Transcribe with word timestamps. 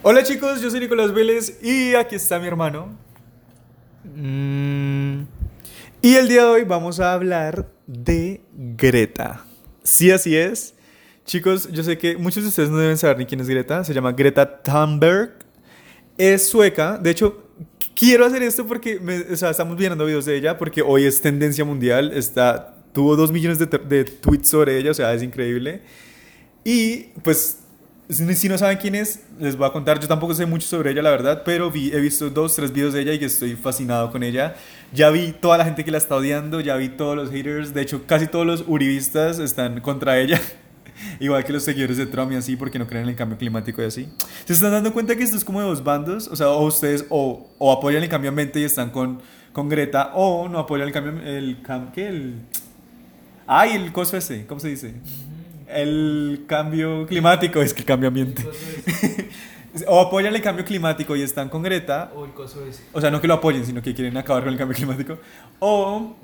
Hola 0.00 0.22
chicos, 0.22 0.60
yo 0.62 0.70
soy 0.70 0.78
Nicolás 0.78 1.12
Vélez 1.12 1.58
y 1.60 1.96
aquí 1.96 2.14
está 2.14 2.38
mi 2.38 2.46
hermano. 2.46 2.96
Mm. 4.04 5.22
Y 6.00 6.14
el 6.14 6.28
día 6.28 6.44
de 6.44 6.48
hoy 6.50 6.62
vamos 6.62 7.00
a 7.00 7.12
hablar 7.12 7.68
de 7.88 8.40
Greta. 8.54 9.44
Sí, 9.82 10.12
así 10.12 10.36
es. 10.36 10.76
Chicos, 11.24 11.68
yo 11.72 11.82
sé 11.82 11.98
que 11.98 12.16
muchos 12.16 12.44
de 12.44 12.48
ustedes 12.48 12.70
no 12.70 12.78
deben 12.78 12.96
saber 12.96 13.18
ni 13.18 13.26
quién 13.26 13.40
es 13.40 13.48
Greta. 13.48 13.82
Se 13.82 13.92
llama 13.92 14.12
Greta 14.12 14.62
Thunberg. 14.62 15.32
Es 16.16 16.48
sueca. 16.48 16.96
De 16.96 17.10
hecho, 17.10 17.48
quiero 17.96 18.24
hacer 18.24 18.44
esto 18.44 18.68
porque 18.68 19.00
o 19.32 19.36
sea, 19.36 19.50
estamos 19.50 19.76
viendo 19.76 20.06
videos 20.06 20.26
de 20.26 20.36
ella 20.36 20.56
porque 20.58 20.80
hoy 20.80 21.06
es 21.06 21.20
tendencia 21.20 21.64
mundial. 21.64 22.12
Está, 22.12 22.76
tuvo 22.92 23.16
dos 23.16 23.32
millones 23.32 23.58
de, 23.58 23.66
de 23.66 24.04
tweets 24.04 24.48
sobre 24.48 24.78
ella, 24.78 24.92
o 24.92 24.94
sea, 24.94 25.12
es 25.12 25.24
increíble. 25.24 25.82
Y 26.62 27.08
pues 27.24 27.58
si 28.08 28.48
no 28.48 28.56
saben 28.56 28.78
quién 28.78 28.94
es, 28.94 29.24
les 29.38 29.56
voy 29.56 29.66
a 29.68 29.72
contar. 29.72 30.00
Yo 30.00 30.08
tampoco 30.08 30.34
sé 30.34 30.46
mucho 30.46 30.66
sobre 30.66 30.92
ella, 30.92 31.02
la 31.02 31.10
verdad, 31.10 31.42
pero 31.44 31.70
vi, 31.70 31.92
he 31.92 32.00
visto 32.00 32.30
dos, 32.30 32.54
tres 32.54 32.72
videos 32.72 32.94
de 32.94 33.02
ella 33.02 33.12
y 33.12 33.22
estoy 33.22 33.54
fascinado 33.54 34.10
con 34.10 34.22
ella. 34.22 34.54
Ya 34.94 35.10
vi 35.10 35.32
toda 35.32 35.58
la 35.58 35.64
gente 35.64 35.84
que 35.84 35.90
la 35.90 35.98
está 35.98 36.16
odiando, 36.16 36.60
ya 36.60 36.76
vi 36.76 36.88
todos 36.88 37.16
los 37.16 37.30
haters. 37.30 37.74
De 37.74 37.82
hecho, 37.82 38.06
casi 38.06 38.26
todos 38.26 38.46
los 38.46 38.64
uribistas 38.66 39.38
están 39.38 39.80
contra 39.80 40.18
ella. 40.18 40.40
Igual 41.20 41.44
que 41.44 41.52
los 41.52 41.62
seguidores 41.62 41.98
de 41.98 42.06
Trump 42.06 42.32
y 42.32 42.36
así, 42.36 42.56
porque 42.56 42.78
no 42.78 42.86
creen 42.86 43.04
en 43.04 43.10
el 43.10 43.16
cambio 43.16 43.36
climático 43.36 43.82
y 43.82 43.84
así. 43.84 44.08
¿Se 44.46 44.54
están 44.54 44.72
dando 44.72 44.92
cuenta 44.92 45.14
que 45.14 45.22
esto 45.22 45.36
es 45.36 45.44
como 45.44 45.60
de 45.60 45.66
dos 45.66 45.84
bandos? 45.84 46.28
O 46.28 46.36
sea, 46.36 46.48
o 46.48 46.64
ustedes 46.64 47.04
o, 47.10 47.50
o 47.58 47.72
apoyan 47.72 48.02
el 48.02 48.08
cambio 48.08 48.30
ambiente 48.30 48.58
y 48.58 48.64
están 48.64 48.88
con, 48.88 49.20
con 49.52 49.68
Greta, 49.68 50.12
o 50.14 50.48
no 50.48 50.58
apoyan 50.60 50.86
el 50.86 50.94
cambio. 50.94 51.22
El, 51.22 51.58
¿Qué? 51.94 52.08
El. 52.08 52.36
Ay, 53.46 53.72
el 53.72 53.92
coso 53.92 54.16
ese, 54.16 54.46
¿cómo 54.46 54.60
se 54.60 54.68
dice? 54.68 54.94
El 55.70 56.44
cambio 56.46 57.06
climático, 57.06 57.60
es 57.60 57.74
que 57.74 57.80
el 57.80 57.86
cambio 57.86 58.08
ambiente. 58.08 58.46
o 59.86 60.00
apoyan 60.00 60.34
el 60.34 60.42
cambio 60.42 60.64
climático 60.64 61.14
y 61.16 61.22
están 61.22 61.48
con 61.48 61.62
Greta. 61.62 62.10
O 62.14 62.24
el 62.24 62.32
coso 62.32 62.64
ese. 62.64 62.82
O 62.92 63.00
sea, 63.00 63.10
no 63.10 63.20
que 63.20 63.28
lo 63.28 63.34
apoyen, 63.34 63.64
sino 63.64 63.82
que 63.82 63.94
quieren 63.94 64.16
acabar 64.16 64.42
con 64.44 64.52
el 64.52 64.58
cambio 64.58 64.76
climático. 64.76 65.18
O, 65.58 66.16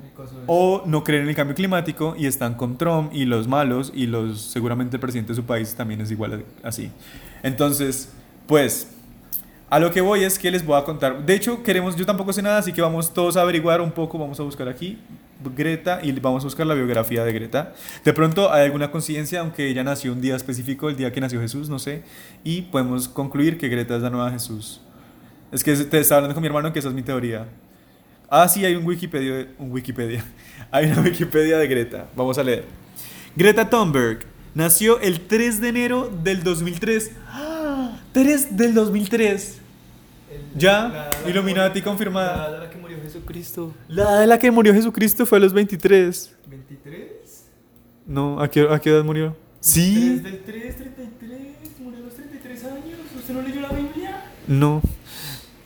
o 0.47 0.83
no 0.85 1.03
creen 1.03 1.23
en 1.23 1.29
el 1.29 1.35
cambio 1.35 1.55
climático 1.55 2.15
y 2.17 2.25
están 2.25 2.55
con 2.55 2.77
Trump 2.77 3.13
y 3.13 3.25
los 3.25 3.47
malos 3.47 3.91
y 3.93 4.07
los 4.07 4.41
seguramente 4.41 4.97
el 4.97 5.01
presidente 5.01 5.33
de 5.33 5.35
su 5.35 5.43
país 5.43 5.75
también 5.75 6.01
es 6.01 6.11
igual 6.11 6.43
así. 6.63 6.91
Entonces, 7.43 8.11
pues 8.47 8.91
a 9.69 9.79
lo 9.79 9.91
que 9.91 10.01
voy 10.01 10.23
es 10.23 10.39
que 10.39 10.51
les 10.51 10.65
voy 10.65 10.79
a 10.79 10.83
contar. 10.83 11.25
De 11.25 11.35
hecho, 11.35 11.63
queremos, 11.63 11.95
yo 11.95 12.05
tampoco 12.05 12.33
sé 12.33 12.41
nada, 12.41 12.59
así 12.59 12.71
que 12.71 12.81
vamos 12.81 13.13
todos 13.13 13.37
a 13.37 13.41
averiguar 13.41 13.81
un 13.81 13.91
poco, 13.91 14.17
vamos 14.17 14.39
a 14.39 14.43
buscar 14.43 14.67
aquí 14.67 14.97
Greta 15.53 15.99
y 16.01 16.11
vamos 16.13 16.43
a 16.43 16.45
buscar 16.45 16.65
la 16.65 16.73
biografía 16.73 17.23
de 17.23 17.33
Greta. 17.33 17.73
De 18.03 18.13
pronto 18.13 18.51
hay 18.51 18.65
alguna 18.65 18.91
coincidencia, 18.91 19.41
aunque 19.41 19.67
ella 19.67 19.83
nació 19.83 20.13
un 20.13 20.21
día 20.21 20.35
específico, 20.35 20.89
el 20.89 20.95
día 20.95 21.11
que 21.11 21.21
nació 21.21 21.41
Jesús, 21.41 21.69
no 21.69 21.79
sé, 21.79 22.03
y 22.43 22.63
podemos 22.63 23.07
concluir 23.07 23.57
que 23.57 23.67
Greta 23.67 23.95
es 23.95 24.01
la 24.01 24.09
nueva 24.09 24.31
Jesús. 24.31 24.81
Es 25.51 25.63
que 25.63 25.75
te 25.75 25.99
estaba 25.99 26.17
hablando 26.17 26.33
con 26.33 26.41
mi 26.41 26.47
hermano 26.47 26.73
que 26.73 26.79
esa 26.79 26.89
es 26.89 26.93
mi 26.93 27.03
teoría. 27.03 27.47
Ah, 28.29 28.47
sí, 28.47 28.65
hay 28.65 28.75
un 28.75 28.85
Wikipedia, 28.85 29.47
un 29.59 29.71
Wikipedia. 29.71 30.23
Hay 30.71 30.87
una 30.87 31.01
Wikipedia 31.01 31.57
de 31.57 31.67
Greta. 31.67 32.07
Vamos 32.15 32.37
a 32.37 32.43
leer. 32.43 32.65
Greta 33.35 33.69
Thunberg 33.69 34.25
nació 34.53 34.99
el 34.99 35.21
3 35.21 35.61
de 35.61 35.69
enero 35.69 36.11
del 36.23 36.43
2003. 36.43 37.11
¡Ah! 37.29 37.97
3 38.11 38.57
del 38.57 38.73
2003. 38.73 39.59
ya, 40.55 41.09
Illuminati 41.27 41.81
confirmada. 41.81 42.49
La, 42.49 42.59
la 42.59 42.69
que 42.69 42.77
murió 42.77 42.84
Jesucristo. 43.25 43.73
La 43.87 44.19
de 44.19 44.27
la 44.27 44.37
que 44.37 44.51
murió 44.51 44.73
Jesucristo 44.73 45.25
fue 45.25 45.39
a 45.39 45.41
los 45.41 45.53
23. 45.53 46.35
¿23? 46.47 47.05
No, 48.05 48.39
¿a 48.39 48.49
qué, 48.49 48.67
a 48.69 48.79
qué 48.79 48.91
edad 48.91 49.03
murió? 49.03 49.35
Sí. 49.59 50.19
3 50.21 50.23
del 50.23 50.43
3, 50.43 50.75
33. 50.77 51.39
Murió 51.79 51.99
a 51.99 52.03
los 52.03 52.13
33 52.13 52.63
años. 52.65 52.99
¿Usted 53.17 53.33
no 53.33 53.41
leyó 53.41 53.61
la 53.61 53.69
Biblia? 53.69 54.31
No. 54.47 54.81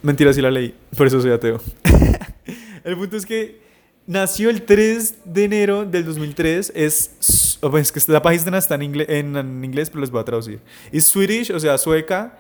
Mentira, 0.01 0.31
sí 0.31 0.41
la 0.41 0.51
leí. 0.51 0.73
Por 0.95 1.07
eso 1.07 1.21
soy 1.21 1.31
ateo. 1.31 1.59
el 2.85 2.95
punto 2.95 3.17
es 3.17 3.25
que 3.25 3.61
nació 4.07 4.49
el 4.49 4.61
3 4.61 5.15
de 5.25 5.43
enero 5.43 5.85
del 5.85 6.05
2003. 6.05 6.71
Es. 6.75 7.57
Pues 7.59 7.91
que 7.91 7.99
la 8.09 8.21
página 8.21 8.57
está 8.57 8.75
en 8.75 8.83
inglés, 8.83 9.07
en, 9.09 9.35
en 9.35 9.65
inglés, 9.65 9.89
pero 9.89 9.99
les 9.99 10.11
voy 10.11 10.21
a 10.21 10.23
traducir. 10.23 10.61
Es 10.93 11.05
Swedish, 11.05 11.51
o 11.51 11.59
sea, 11.59 11.77
sueca. 11.77 12.39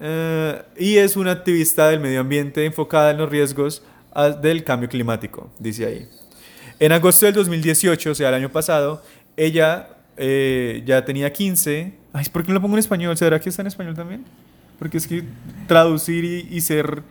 Uh, 0.00 0.62
y 0.78 0.96
es 0.96 1.14
una 1.14 1.30
activista 1.30 1.88
del 1.90 2.00
medio 2.00 2.20
ambiente 2.20 2.64
enfocada 2.64 3.10
en 3.10 3.18
los 3.18 3.28
riesgos 3.28 3.82
del 4.42 4.64
cambio 4.64 4.88
climático, 4.88 5.50
dice 5.58 5.86
ahí. 5.86 6.08
En 6.78 6.92
agosto 6.92 7.26
del 7.26 7.34
2018, 7.34 8.10
o 8.10 8.14
sea, 8.14 8.28
el 8.28 8.34
año 8.34 8.50
pasado, 8.50 9.02
ella 9.36 9.88
eh, 10.16 10.82
ya 10.86 11.04
tenía 11.04 11.32
15. 11.32 11.94
Ay, 12.12 12.26
¿por 12.32 12.42
qué 12.42 12.48
no 12.48 12.54
lo 12.54 12.60
pongo 12.60 12.74
en 12.74 12.80
español? 12.80 13.16
¿Será 13.16 13.40
que 13.40 13.48
está 13.48 13.62
en 13.62 13.68
español 13.68 13.94
también? 13.94 14.24
Porque 14.78 14.98
es 14.98 15.06
que 15.06 15.24
traducir 15.66 16.24
y, 16.24 16.48
y 16.50 16.60
ser 16.62 17.02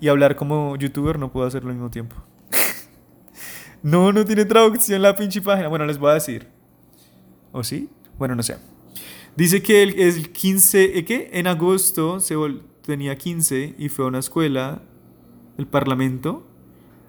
y 0.00 0.08
hablar 0.08 0.36
como 0.36 0.76
youtuber 0.76 1.18
no 1.18 1.32
puedo 1.32 1.46
hacerlo 1.46 1.70
al 1.70 1.76
mismo 1.76 1.90
tiempo. 1.90 2.16
no, 3.82 4.12
no 4.12 4.24
tiene 4.24 4.44
traducción 4.44 5.02
la 5.02 5.16
pinche 5.16 5.40
página. 5.42 5.68
Bueno, 5.68 5.86
les 5.86 5.98
voy 5.98 6.10
a 6.10 6.14
decir. 6.14 6.46
¿O 7.52 7.64
sí? 7.64 7.88
Bueno, 8.18 8.34
no 8.34 8.42
sé. 8.42 8.56
Dice 9.36 9.62
que 9.62 9.82
el, 9.82 9.98
el 9.98 10.32
15, 10.32 10.98
¿eh, 10.98 11.04
¿qué? 11.04 11.30
En 11.32 11.46
agosto 11.46 12.18
tenía 12.84 13.16
15 13.16 13.74
y 13.78 13.88
fue 13.88 14.04
a 14.04 14.08
una 14.08 14.18
escuela 14.18 14.82
el 15.58 15.66
Parlamento 15.66 16.46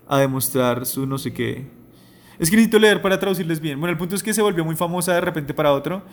a 0.08 0.18
demostrar 0.20 0.86
su 0.86 1.06
no 1.06 1.18
sé 1.18 1.32
qué. 1.32 1.68
Es 2.40 2.50
que 2.50 2.56
necesito 2.56 2.80
leer 2.80 3.02
para 3.02 3.20
traducirles 3.20 3.60
bien. 3.60 3.80
Bueno, 3.80 3.92
el 3.92 3.98
punto 3.98 4.16
es 4.16 4.24
que 4.24 4.34
se 4.34 4.42
volvió 4.42 4.66
muy 4.66 4.76
famosa 4.76 5.14
de 5.14 5.22
repente 5.22 5.54
para 5.54 5.72
otro 5.72 6.04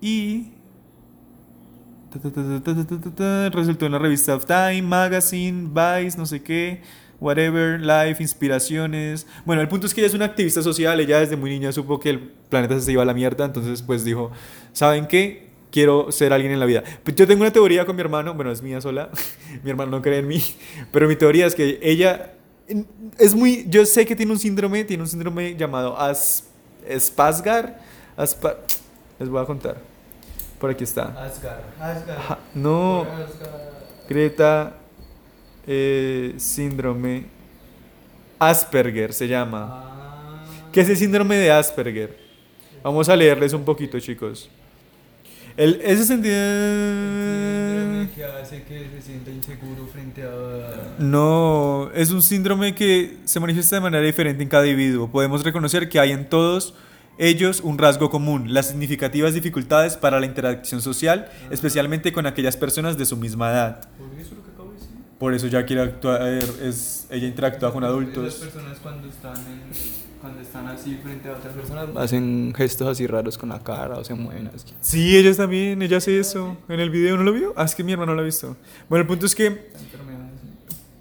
y 0.00 0.52
resultó 3.52 3.86
en 3.86 3.92
la 3.92 3.98
revista 3.98 4.34
of 4.34 4.46
Time, 4.46 4.82
Magazine, 4.82 5.68
Vice, 5.68 6.16
no 6.16 6.24
sé 6.24 6.42
qué, 6.42 6.80
whatever, 7.20 7.80
Life, 7.80 8.22
Inspiraciones. 8.22 9.26
Bueno, 9.44 9.60
el 9.60 9.68
punto 9.68 9.86
es 9.86 9.94
que 9.94 10.00
ella 10.00 10.08
es 10.08 10.14
una 10.14 10.24
activista 10.24 10.62
social, 10.62 10.98
ella 11.00 11.20
desde 11.20 11.36
muy 11.36 11.50
niña 11.50 11.72
supo 11.72 12.00
que 12.00 12.10
el 12.10 12.20
planeta 12.20 12.80
se 12.80 12.92
iba 12.92 13.02
a 13.02 13.06
la 13.06 13.14
mierda, 13.14 13.44
entonces 13.44 13.82
pues 13.82 14.04
dijo, 14.04 14.30
¿saben 14.72 15.06
qué? 15.06 15.47
Quiero 15.70 16.10
ser 16.12 16.32
alguien 16.32 16.52
en 16.52 16.60
la 16.60 16.66
vida. 16.66 16.82
Yo 17.14 17.26
tengo 17.26 17.42
una 17.42 17.52
teoría 17.52 17.84
con 17.84 17.96
mi 17.96 18.00
hermano, 18.00 18.34
bueno, 18.34 18.50
es 18.50 18.62
mía 18.62 18.80
sola, 18.80 19.10
mi 19.62 19.70
hermano 19.70 19.90
no 19.90 20.02
cree 20.02 20.18
en 20.18 20.28
mí, 20.28 20.42
pero 20.92 21.08
mi 21.08 21.16
teoría 21.16 21.46
es 21.46 21.54
que 21.54 21.78
ella 21.82 22.32
es 23.18 23.34
muy, 23.34 23.64
yo 23.68 23.84
sé 23.86 24.04
que 24.04 24.14
tiene 24.14 24.32
un 24.32 24.38
síndrome, 24.38 24.84
tiene 24.84 25.02
un 25.02 25.08
síndrome 25.08 25.56
llamado 25.56 25.98
As, 25.98 26.44
Spasgar, 26.98 27.80
les 29.18 29.28
voy 29.28 29.42
a 29.42 29.44
contar, 29.44 29.76
por 30.60 30.70
aquí 30.70 30.84
está. 30.84 31.24
Asgar, 31.24 31.64
Asgar. 31.80 32.38
no, 32.54 33.06
Greta, 34.08 34.74
eh, 35.66 36.34
síndrome 36.38 37.26
Asperger 38.38 39.12
se 39.12 39.26
llama. 39.26 39.68
Ah. 39.70 40.44
¿Qué 40.72 40.80
es 40.80 40.88
el 40.88 40.96
síndrome 40.96 41.36
de 41.36 41.50
Asperger? 41.50 42.16
Vamos 42.82 43.08
a 43.08 43.16
leerles 43.16 43.52
un 43.52 43.64
poquito, 43.64 43.98
chicos. 43.98 44.48
El, 45.58 45.80
ese 45.82 46.04
sentido... 46.04 46.36
que 48.14 48.24
hace 48.24 48.62
que 48.62 48.86
se 48.94 49.02
sienta 49.02 49.32
inseguro 49.32 49.88
frente 49.92 50.22
a... 50.22 50.94
No, 51.00 51.90
es 51.96 52.12
un 52.12 52.22
síndrome 52.22 52.76
que 52.76 53.16
se 53.24 53.40
manifiesta 53.40 53.74
de 53.74 53.80
manera 53.80 54.04
diferente 54.04 54.40
en 54.44 54.48
cada 54.48 54.68
individuo. 54.68 55.08
Podemos 55.08 55.42
reconocer 55.42 55.88
que 55.88 55.98
hay 55.98 56.12
en 56.12 56.28
todos 56.28 56.74
ellos 57.18 57.60
un 57.60 57.76
rasgo 57.76 58.08
común, 58.08 58.54
las 58.54 58.68
significativas 58.68 59.34
dificultades 59.34 59.96
para 59.96 60.20
la 60.20 60.26
interacción 60.26 60.80
social, 60.80 61.28
especialmente 61.50 62.12
con 62.12 62.26
aquellas 62.26 62.56
personas 62.56 62.96
de 62.96 63.04
su 63.04 63.16
misma 63.16 63.50
edad. 63.50 63.88
Por 63.98 64.16
eso 64.16 64.36
Por 65.18 65.34
eso 65.34 65.48
ya 65.48 65.66
quiere 65.66 65.82
actuar, 65.82 66.22
es, 66.22 67.06
ella 67.10 67.26
interactúa 67.26 67.72
con 67.72 67.82
adultos. 67.82 68.24
Las 68.24 68.34
personas 68.34 68.78
cuando 68.78 69.08
están 69.08 69.36
en 69.36 70.08
cuando 70.20 70.40
están 70.40 70.66
así 70.66 70.98
frente 71.02 71.28
a 71.28 71.32
otras 71.32 71.54
personas, 71.54 71.88
hacen 71.96 72.52
gestos 72.56 72.88
así 72.88 73.06
raros 73.06 73.38
con 73.38 73.50
la 73.50 73.60
cara 73.60 73.98
o 73.98 74.04
se 74.04 74.14
mueven 74.14 74.50
así. 74.54 74.66
Sí, 74.80 75.16
ellas 75.16 75.36
también, 75.36 75.80
ella 75.80 75.98
hace 75.98 76.18
eso. 76.18 76.56
En 76.68 76.80
el 76.80 76.90
video 76.90 77.16
no 77.16 77.22
lo 77.22 77.32
vio. 77.32 77.52
Ah, 77.56 77.64
es 77.64 77.74
que 77.74 77.84
mi 77.84 77.92
hermano 77.92 78.14
lo 78.14 78.20
ha 78.20 78.24
visto. 78.24 78.56
Bueno, 78.88 79.02
el 79.02 79.06
punto 79.06 79.26
es 79.26 79.34
que 79.34 79.70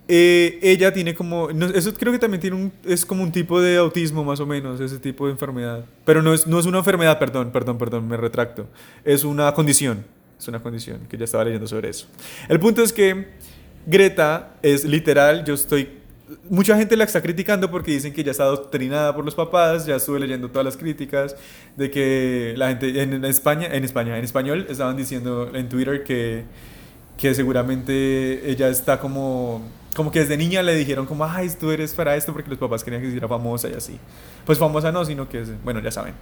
eh, 0.07 0.59
ella 0.61 0.93
tiene 0.93 1.13
como, 1.15 1.49
eso 1.49 1.93
creo 1.93 2.13
que 2.13 2.19
también 2.19 2.39
tiene 2.39 2.55
un, 2.55 2.71
es 2.85 3.05
como 3.05 3.23
un 3.23 3.31
tipo 3.31 3.59
de 3.59 3.77
autismo 3.77 4.23
más 4.23 4.39
o 4.39 4.45
menos, 4.45 4.79
ese 4.79 4.99
tipo 4.99 5.25
de 5.25 5.33
enfermedad. 5.33 5.83
Pero 6.05 6.21
no 6.21 6.33
es, 6.33 6.47
no 6.47 6.59
es 6.59 6.65
una 6.65 6.77
enfermedad, 6.77 7.19
perdón, 7.19 7.51
perdón, 7.51 7.77
perdón, 7.77 8.07
me 8.07 8.17
retracto. 8.17 8.67
Es 9.03 9.23
una 9.23 9.53
condición, 9.53 10.05
es 10.39 10.47
una 10.47 10.61
condición 10.61 11.01
que 11.09 11.17
ya 11.17 11.25
estaba 11.25 11.43
leyendo 11.43 11.67
sobre 11.67 11.89
eso. 11.89 12.07
El 12.47 12.59
punto 12.59 12.83
es 12.83 12.93
que 12.93 13.27
Greta 13.89 14.51
es 14.61 14.83
literal, 14.83 15.43
yo 15.45 15.53
estoy 15.53 15.89
mucha 16.49 16.75
gente 16.75 16.97
la 16.97 17.05
está 17.05 17.21
criticando 17.21 17.71
porque 17.71 17.91
dicen 17.91 18.11
que 18.11 18.21
ya 18.21 18.31
está 18.31 18.43
adoctrinada 18.43 19.15
por 19.15 19.23
los 19.23 19.33
papás, 19.33 19.85
ya 19.85 19.95
estuve 19.95 20.19
leyendo 20.19 20.49
todas 20.49 20.65
las 20.65 20.75
críticas 20.75 21.37
de 21.77 21.89
que 21.89 22.53
la 22.57 22.67
gente 22.67 23.01
en, 23.01 23.23
España, 23.23 23.67
en 23.71 23.85
España, 23.85 24.17
en 24.17 24.25
español 24.25 24.65
estaban 24.69 24.97
diciendo 24.97 25.49
en 25.53 25.69
Twitter 25.69 26.03
que, 26.03 26.43
que 27.17 27.33
seguramente 27.33 28.49
ella 28.51 28.67
está 28.67 28.99
como 28.99 29.61
como 29.95 30.11
que 30.11 30.19
desde 30.19 30.37
niña 30.37 30.61
le 30.61 30.75
dijeron 30.75 31.07
como, 31.07 31.25
ay, 31.25 31.49
tú 31.59 31.71
eres 31.71 31.93
para 31.93 32.15
esto 32.15 32.31
porque 32.33 32.49
los 32.51 32.59
papás 32.59 32.83
querían 32.83 33.01
que 33.01 33.09
fuera 33.09 33.27
famosa 33.27 33.67
y 33.67 33.73
así. 33.73 33.97
Pues 34.45 34.59
famosa 34.59 34.91
no, 34.91 35.03
sino 35.05 35.27
que, 35.27 35.43
bueno, 35.63 35.79
ya 35.79 35.89
saben. 35.91 36.13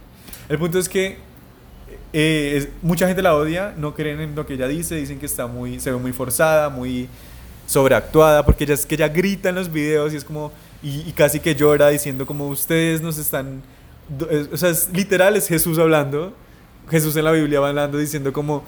El 0.48 0.56
punto 0.56 0.78
es 0.78 0.88
que 0.88 1.18
eh, 2.14 2.54
es- 2.56 2.68
mucha 2.80 3.06
gente 3.06 3.20
la 3.20 3.34
odia, 3.36 3.74
no 3.76 3.94
creen 3.94 4.20
en 4.20 4.34
lo 4.34 4.46
que 4.46 4.54
ella 4.54 4.66
dice, 4.66 4.94
dicen 4.94 5.18
que 5.18 5.26
está 5.26 5.46
muy, 5.46 5.78
se 5.78 5.90
ve 5.90 5.98
muy 5.98 6.12
forzada, 6.14 6.70
muy 6.70 7.08
sobreactuada, 7.66 8.44
porque 8.44 8.64
ella 8.64 8.74
es 8.74 8.86
que 8.86 8.94
ella 8.94 9.08
grita 9.08 9.48
en 9.48 9.56
los 9.56 9.72
videos 9.72 10.12
y 10.12 10.16
es 10.16 10.24
como, 10.24 10.52
y, 10.82 11.00
y 11.08 11.12
casi 11.12 11.40
que 11.40 11.54
llora 11.54 11.88
diciendo 11.88 12.26
como 12.26 12.48
ustedes 12.48 13.00
nos 13.02 13.18
están, 13.18 13.62
o 14.52 14.56
sea, 14.56 14.70
es, 14.70 14.88
literal 14.92 15.36
es 15.36 15.48
Jesús 15.48 15.78
hablando, 15.78 16.32
Jesús 16.90 17.16
en 17.16 17.24
la 17.24 17.32
Biblia 17.32 17.58
hablando 17.58 17.98
diciendo 17.98 18.32
como, 18.32 18.62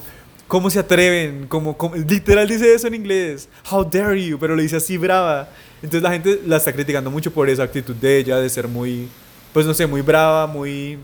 ¿cómo 0.49 0.69
se 0.71 0.81
atreven? 0.81 1.47
Como, 1.47 1.77
como- 1.77 1.95
literal 1.97 2.49
dice 2.49 2.75
eso 2.75 2.89
en 2.89 2.95
inglés, 2.95 3.49
how 3.71 3.85
dare 3.85 4.21
you, 4.25 4.39
pero 4.39 4.57
lo 4.57 4.63
dice 4.63 4.77
así 4.77 4.97
brava. 4.97 5.49
Entonces 5.81 6.03
la 6.03 6.11
gente 6.11 6.41
la 6.45 6.57
está 6.57 6.73
criticando 6.73 7.11
mucho 7.11 7.31
por 7.33 7.49
esa 7.49 7.63
actitud 7.63 7.95
de 7.95 8.19
ella, 8.19 8.39
de 8.39 8.49
ser 8.51 8.67
muy, 8.67 9.09
pues 9.53 9.65
no 9.65 9.75
sé, 9.75 9.87
muy 9.87 10.01
brava, 10.01 10.47
muy 10.49 10.99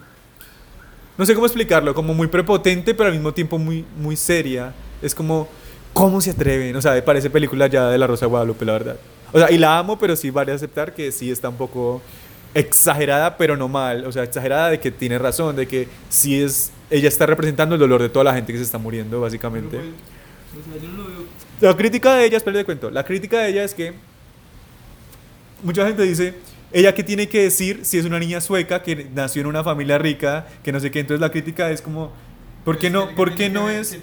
no 1.16 1.24
sé 1.24 1.34
cómo 1.34 1.46
explicarlo, 1.46 1.94
como 1.94 2.12
muy 2.12 2.26
prepotente, 2.26 2.92
pero 2.92 3.06
al 3.08 3.14
mismo 3.14 3.32
tiempo 3.32 3.56
muy, 3.56 3.84
muy 3.96 4.16
seria. 4.16 4.74
Es 5.00 5.14
como, 5.14 5.48
¿cómo 5.94 6.20
se 6.20 6.32
atreven? 6.32 6.76
O 6.76 6.82
sea, 6.82 7.02
parece 7.02 7.30
película 7.30 7.66
ya 7.68 7.88
de 7.88 7.96
La 7.96 8.06
Rosa 8.06 8.26
de 8.26 8.30
Guadalupe, 8.30 8.66
la 8.66 8.72
verdad. 8.72 8.96
O 9.32 9.38
sea, 9.38 9.50
y 9.50 9.56
la 9.56 9.78
amo, 9.78 9.98
pero 9.98 10.14
sí 10.14 10.28
vale 10.30 10.52
aceptar 10.52 10.92
que 10.94 11.10
sí 11.10 11.30
está 11.30 11.48
un 11.48 11.56
poco 11.56 12.02
exagerada, 12.52 13.38
pero 13.38 13.56
no 13.56 13.68
mal. 13.68 14.04
O 14.04 14.12
sea, 14.12 14.24
exagerada 14.24 14.70
de 14.70 14.78
que 14.78 14.90
tiene 14.90 15.18
razón, 15.18 15.56
de 15.56 15.66
que 15.66 15.88
sí 16.10 16.42
es, 16.42 16.70
ella 16.90 17.08
está 17.08 17.24
representando 17.26 17.74
el 17.76 17.80
dolor 17.80 18.02
de 18.02 18.10
toda 18.10 18.24
la 18.24 18.34
gente 18.34 18.52
que 18.52 18.58
se 18.58 18.64
está 18.64 18.76
muriendo, 18.78 19.20
básicamente. 19.20 19.78
Pues, 19.78 20.66
o 20.66 20.70
sea, 20.70 20.82
yo 20.82 20.88
no 20.88 21.02
lo 21.02 21.08
veo. 21.08 21.24
La 21.60 21.76
crítica 21.76 22.14
de 22.14 22.26
ella, 22.26 22.36
espera, 22.36 22.58
te 22.58 22.64
cuento. 22.64 22.90
La 22.90 23.04
crítica 23.04 23.40
de 23.40 23.48
ella 23.48 23.64
es 23.64 23.74
que 23.74 23.94
mucha 25.62 25.86
gente 25.86 26.02
dice, 26.02 26.34
ella 26.72 26.94
qué 26.94 27.02
tiene 27.02 27.28
que 27.28 27.42
decir 27.42 27.80
si 27.84 27.98
es 27.98 28.04
una 28.04 28.18
niña 28.18 28.40
sueca 28.40 28.82
que 28.82 29.08
nació 29.14 29.42
en 29.42 29.46
una 29.46 29.64
familia 29.64 29.96
rica, 29.96 30.46
que 30.62 30.72
no 30.72 30.80
sé 30.80 30.90
qué. 30.90 31.00
Entonces 31.00 31.20
la 31.20 31.30
crítica 31.30 31.70
es 31.70 31.80
como, 31.80 32.12
¿por 32.64 32.78
qué 32.78 32.90
no, 32.90 33.10
¿por 33.14 33.34
qué 33.34 33.50
no 33.50 33.68
es? 33.70 33.98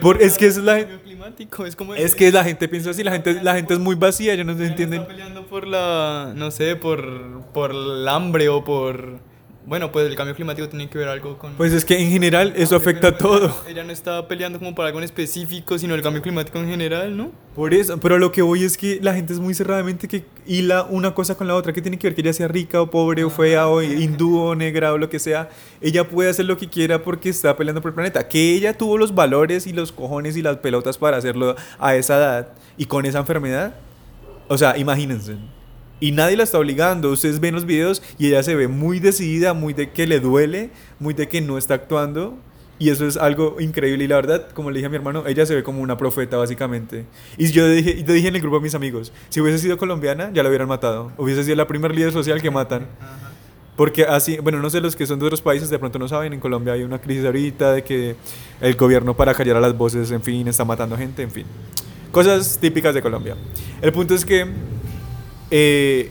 por- 0.00 0.22
es 0.22 0.36
que 0.38 0.46
es 0.46 0.56
la- 0.58 0.84
climático, 1.02 1.66
es 1.66 1.76
como 1.76 1.94
Es 1.94 2.14
que 2.14 2.30
la 2.32 2.44
gente 2.44 2.68
piensa 2.68 2.90
así, 2.90 3.02
la 3.02 3.12
gente, 3.12 3.42
la 3.42 3.54
gente 3.54 3.74
es 3.74 3.80
muy 3.80 3.94
vacía, 3.94 4.34
ellos 4.34 4.46
no 4.46 4.56
se 4.56 4.66
entienden. 4.66 5.06
peleando 5.06 5.46
por 5.46 5.66
la, 5.66 6.32
no 6.36 6.50
sé, 6.50 6.76
por, 6.76 7.42
por 7.52 7.70
el 7.72 8.06
hambre 8.08 8.48
o 8.48 8.64
por... 8.64 9.18
Bueno, 9.64 9.92
pues 9.92 10.08
el 10.08 10.16
cambio 10.16 10.34
climático 10.34 10.68
tiene 10.68 10.88
que 10.88 10.98
ver 10.98 11.08
algo 11.08 11.38
con... 11.38 11.52
Pues 11.54 11.72
es 11.72 11.84
que 11.84 11.96
en 11.96 12.10
general 12.10 12.52
eso 12.56 12.74
afecta 12.74 13.08
a 13.08 13.16
todo. 13.16 13.54
Ella 13.68 13.84
no 13.84 13.92
está 13.92 14.26
peleando 14.26 14.58
como 14.58 14.74
por 14.74 14.84
algo 14.86 14.98
en 14.98 15.04
específico, 15.04 15.78
sino 15.78 15.94
el 15.94 16.02
cambio 16.02 16.20
climático 16.20 16.58
en 16.58 16.68
general, 16.68 17.16
¿no? 17.16 17.30
Por 17.54 17.72
eso, 17.72 17.98
pero 17.98 18.18
lo 18.18 18.32
que 18.32 18.42
voy 18.42 18.64
es 18.64 18.76
que 18.76 18.98
la 19.00 19.14
gente 19.14 19.32
es 19.32 19.38
muy 19.38 19.54
cerradamente 19.54 20.08
que 20.08 20.24
hila 20.46 20.84
una 20.84 21.14
cosa 21.14 21.36
con 21.36 21.46
la 21.46 21.54
otra. 21.54 21.72
que 21.72 21.80
tiene 21.80 21.96
que 21.96 22.08
ver 22.08 22.14
que 22.16 22.22
ella 22.22 22.32
sea 22.32 22.48
rica 22.48 22.80
o 22.80 22.90
pobre 22.90 23.22
o 23.22 23.30
fea 23.30 23.68
o 23.68 23.80
hindú 23.82 24.36
o 24.36 24.54
negra 24.56 24.92
o 24.92 24.98
lo 24.98 25.08
que 25.08 25.20
sea? 25.20 25.48
Ella 25.80 26.08
puede 26.08 26.30
hacer 26.30 26.46
lo 26.46 26.56
que 26.56 26.68
quiera 26.68 27.02
porque 27.02 27.28
está 27.28 27.56
peleando 27.56 27.80
por 27.80 27.90
el 27.90 27.94
planeta. 27.94 28.26
Que 28.26 28.54
ella 28.54 28.76
tuvo 28.76 28.98
los 28.98 29.14
valores 29.14 29.68
y 29.68 29.72
los 29.72 29.92
cojones 29.92 30.36
y 30.36 30.42
las 30.42 30.56
pelotas 30.56 30.98
para 30.98 31.18
hacerlo 31.18 31.54
a 31.78 31.94
esa 31.94 32.16
edad 32.16 32.48
y 32.76 32.86
con 32.86 33.06
esa 33.06 33.20
enfermedad. 33.20 33.76
O 34.48 34.58
sea, 34.58 34.76
imagínense. 34.76 35.36
Y 36.02 36.10
nadie 36.10 36.36
la 36.36 36.42
está 36.42 36.58
obligando. 36.58 37.12
Ustedes 37.12 37.38
ven 37.38 37.54
los 37.54 37.64
videos 37.64 38.02
y 38.18 38.26
ella 38.26 38.42
se 38.42 38.56
ve 38.56 38.66
muy 38.66 38.98
decidida, 38.98 39.54
muy 39.54 39.72
de 39.72 39.90
que 39.90 40.08
le 40.08 40.18
duele, 40.18 40.70
muy 40.98 41.14
de 41.14 41.28
que 41.28 41.40
no 41.40 41.58
está 41.58 41.74
actuando. 41.74 42.36
Y 42.80 42.90
eso 42.90 43.06
es 43.06 43.16
algo 43.16 43.60
increíble. 43.60 44.02
Y 44.02 44.08
la 44.08 44.16
verdad, 44.16 44.48
como 44.52 44.72
le 44.72 44.78
dije 44.78 44.86
a 44.86 44.90
mi 44.90 44.96
hermano, 44.96 45.22
ella 45.28 45.46
se 45.46 45.54
ve 45.54 45.62
como 45.62 45.80
una 45.80 45.96
profeta, 45.96 46.36
básicamente. 46.38 47.04
Y 47.38 47.52
yo 47.52 47.68
dije, 47.68 48.02
yo 48.02 48.12
dije 48.12 48.26
en 48.26 48.34
el 48.34 48.40
grupo 48.40 48.56
a 48.56 48.60
mis 48.60 48.74
amigos, 48.74 49.12
si 49.28 49.40
hubiese 49.40 49.60
sido 49.60 49.78
colombiana, 49.78 50.32
ya 50.34 50.42
la 50.42 50.48
hubieran 50.48 50.66
matado. 50.66 51.12
Hubiese 51.18 51.44
sido 51.44 51.54
la 51.54 51.68
primer 51.68 51.94
líder 51.94 52.10
social 52.10 52.42
que 52.42 52.50
matan. 52.50 52.88
Porque 53.76 54.02
así, 54.02 54.38
bueno, 54.38 54.58
no 54.58 54.70
sé, 54.70 54.80
los 54.80 54.96
que 54.96 55.06
son 55.06 55.20
de 55.20 55.26
otros 55.26 55.40
países 55.40 55.70
de 55.70 55.78
pronto 55.78 56.00
no 56.00 56.08
saben, 56.08 56.32
en 56.32 56.40
Colombia 56.40 56.72
hay 56.72 56.82
una 56.82 57.00
crisis 57.00 57.24
ahorita 57.24 57.74
de 57.74 57.84
que 57.84 58.16
el 58.60 58.74
gobierno 58.74 59.16
para 59.16 59.34
callar 59.34 59.56
a 59.56 59.60
las 59.60 59.78
voces, 59.78 60.10
en 60.10 60.20
fin, 60.20 60.48
está 60.48 60.64
matando 60.64 60.96
gente, 60.96 61.22
en 61.22 61.30
fin. 61.30 61.46
Cosas 62.10 62.58
típicas 62.60 62.92
de 62.92 63.02
Colombia. 63.02 63.36
El 63.80 63.92
punto 63.92 64.16
es 64.16 64.24
que 64.24 64.48
eh, 65.54 66.10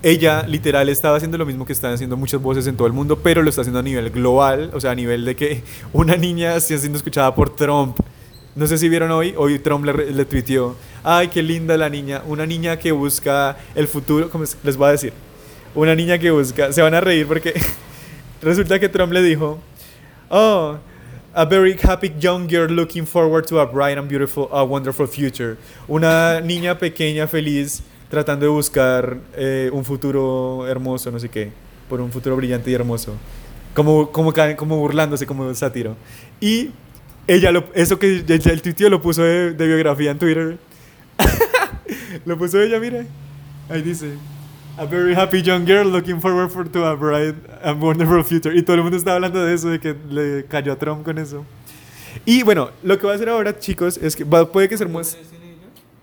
ella 0.00 0.44
literal 0.46 0.88
estaba 0.88 1.16
haciendo 1.16 1.36
lo 1.38 1.44
mismo 1.44 1.66
que 1.66 1.72
están 1.72 1.92
haciendo 1.92 2.16
muchas 2.16 2.40
voces 2.40 2.68
en 2.68 2.76
todo 2.76 2.86
el 2.86 2.92
mundo, 2.92 3.18
pero 3.18 3.42
lo 3.42 3.50
está 3.50 3.62
haciendo 3.62 3.80
a 3.80 3.82
nivel 3.82 4.10
global, 4.10 4.70
o 4.72 4.80
sea, 4.80 4.92
a 4.92 4.94
nivel 4.94 5.24
de 5.24 5.34
que 5.34 5.64
una 5.92 6.14
niña 6.16 6.54
está 6.54 6.78
siendo 6.78 6.98
escuchada 6.98 7.34
por 7.34 7.56
Trump. 7.56 7.98
No 8.54 8.68
sé 8.68 8.78
si 8.78 8.88
vieron 8.88 9.10
hoy, 9.10 9.34
hoy 9.36 9.58
Trump 9.58 9.84
le, 9.84 10.12
le 10.12 10.26
ay, 11.02 11.28
qué 11.28 11.42
linda 11.42 11.76
la 11.76 11.88
niña, 11.88 12.22
una 12.26 12.46
niña 12.46 12.76
que 12.78 12.92
busca 12.92 13.56
el 13.74 13.88
futuro, 13.88 14.30
¿cómo 14.30 14.44
es? 14.44 14.56
les 14.62 14.76
voy 14.76 14.88
a 14.88 14.92
decir? 14.92 15.12
Una 15.74 15.96
niña 15.96 16.16
que 16.16 16.30
busca, 16.30 16.72
se 16.72 16.80
van 16.80 16.94
a 16.94 17.00
reír 17.00 17.26
porque 17.26 17.54
resulta 18.40 18.78
que 18.78 18.88
Trump 18.88 19.12
le 19.12 19.22
dijo, 19.22 19.58
oh, 20.28 20.76
a 21.34 21.44
very 21.44 21.76
happy 21.82 22.12
young 22.20 22.48
girl 22.48 22.70
looking 22.70 23.04
forward 23.04 23.46
to 23.46 23.58
a 23.58 23.66
bright 23.66 23.98
and 23.98 24.08
beautiful, 24.08 24.48
a 24.52 24.62
wonderful 24.62 25.08
future. 25.08 25.56
Una 25.88 26.40
niña 26.40 26.78
pequeña, 26.78 27.26
feliz, 27.26 27.82
tratando 28.08 28.46
de 28.46 28.50
buscar 28.50 29.18
eh, 29.36 29.70
un 29.72 29.84
futuro 29.84 30.66
hermoso, 30.66 31.10
no 31.10 31.18
sé 31.20 31.28
qué, 31.28 31.50
por 31.88 32.00
un 32.00 32.10
futuro 32.12 32.36
brillante 32.36 32.70
y 32.70 32.74
hermoso. 32.74 33.14
Como, 33.74 34.10
como, 34.10 34.32
como 34.56 34.78
burlándose, 34.78 35.26
como 35.26 35.54
sátiro. 35.54 35.94
Y 36.40 36.70
ella, 37.26 37.52
lo, 37.52 37.64
eso 37.74 37.98
que 37.98 38.24
el, 38.26 38.26
el 38.28 38.62
tuiteo 38.62 38.88
lo 38.90 39.00
puso 39.02 39.22
de, 39.22 39.52
de 39.52 39.66
biografía 39.66 40.10
en 40.10 40.18
Twitter. 40.18 40.58
lo 42.24 42.38
puso 42.38 42.60
ella, 42.60 42.78
mira. 42.80 43.04
Ahí 43.68 43.82
dice. 43.82 44.12
A 44.78 44.84
very 44.84 45.12
happy 45.14 45.42
young 45.42 45.66
girl 45.66 45.90
looking 45.90 46.20
forward 46.20 46.50
for 46.50 46.68
to 46.68 46.84
a 46.86 46.94
bright 46.94 47.34
and 47.64 47.82
wonderful 47.82 48.22
future. 48.24 48.56
Y 48.56 48.62
todo 48.62 48.76
el 48.76 48.82
mundo 48.82 48.96
está 48.96 49.14
hablando 49.14 49.44
de 49.44 49.52
eso, 49.54 49.68
de 49.70 49.80
que 49.80 49.94
le 50.08 50.44
cayó 50.46 50.72
a 50.72 50.76
Trump 50.76 51.04
con 51.04 51.18
eso. 51.18 51.44
Y 52.24 52.42
bueno, 52.44 52.70
lo 52.84 52.96
que 52.96 53.02
voy 53.06 53.12
a 53.12 53.16
hacer 53.16 53.28
ahora, 53.28 53.58
chicos, 53.58 53.98
es 53.98 54.14
que 54.14 54.22
va- 54.24 54.50
puede 54.50 54.68
que 54.68 54.78
ser 54.78 54.88
más... 54.88 55.16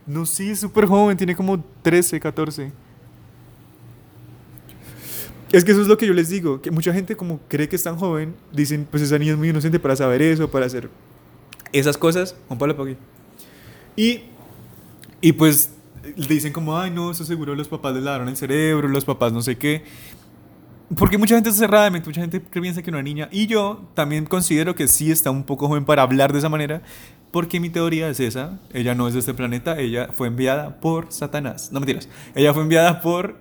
No, 0.05 0.25
sí, 0.25 0.51
es 0.51 0.59
súper 0.59 0.85
joven, 0.85 1.17
tiene 1.17 1.35
como 1.35 1.63
13, 1.81 2.19
14. 2.19 2.71
Es 5.51 5.63
que 5.63 5.71
eso 5.71 5.81
es 5.81 5.87
lo 5.87 5.97
que 5.97 6.05
yo 6.05 6.13
les 6.13 6.29
digo, 6.29 6.61
que 6.61 6.69
mucha 6.69 6.93
gente 6.93 7.15
como 7.15 7.39
cree 7.47 7.69
que 7.69 7.75
es 7.75 7.83
tan 7.83 7.97
joven, 7.97 8.35
dicen, 8.51 8.87
pues 8.89 9.01
esa 9.01 9.17
niña 9.17 9.31
es 9.31 9.37
muy 9.37 9.49
inocente 9.49 9.79
para 9.79 9.95
saber 9.95 10.21
eso, 10.21 10.49
para 10.49 10.65
hacer 10.65 10.89
esas 11.71 11.97
cosas. 11.97 12.35
Juan 12.47 12.59
Pablo, 12.59 12.75
pa' 12.75 12.83
aquí. 12.83 12.97
Y, 13.95 14.23
y 15.21 15.31
pues 15.31 15.71
dicen 16.27 16.53
como, 16.53 16.77
ay 16.77 16.91
no, 16.91 17.11
eso 17.11 17.25
seguro 17.25 17.55
los 17.55 17.67
papás 17.67 17.95
les 17.95 18.03
lavaron 18.03 18.29
el 18.29 18.37
cerebro, 18.37 18.87
los 18.87 19.05
papás 19.05 19.33
no 19.33 19.41
sé 19.41 19.57
qué. 19.57 19.83
Porque 20.93 21.17
mucha 21.17 21.33
gente 21.33 21.49
es 21.49 21.55
cerrada 21.55 21.89
mucha 21.89 22.21
gente 22.21 22.39
piensa 22.39 22.81
que 22.83 22.91
una 22.91 23.01
niña. 23.01 23.27
Y 23.31 23.47
yo 23.47 23.89
también 23.95 24.25
considero 24.25 24.75
que 24.75 24.87
sí 24.87 25.11
está 25.11 25.31
un 25.31 25.43
poco 25.43 25.67
joven 25.67 25.83
para 25.83 26.03
hablar 26.03 26.31
de 26.31 26.39
esa 26.39 26.49
manera. 26.49 26.83
Porque 27.31 27.59
mi 27.59 27.69
teoría 27.69 28.07
es 28.07 28.19
esa. 28.19 28.59
Ella 28.71 28.93
no 28.93 29.07
es 29.07 29.13
de 29.13 29.19
este 29.19 29.33
planeta. 29.33 29.79
Ella 29.79 30.09
fue 30.15 30.27
enviada 30.27 30.79
por 30.79 31.11
Satanás. 31.11 31.71
No 31.71 31.79
mentiras. 31.79 32.07
Ella 32.35 32.53
fue 32.53 32.63
enviada 32.63 33.01
por 33.01 33.39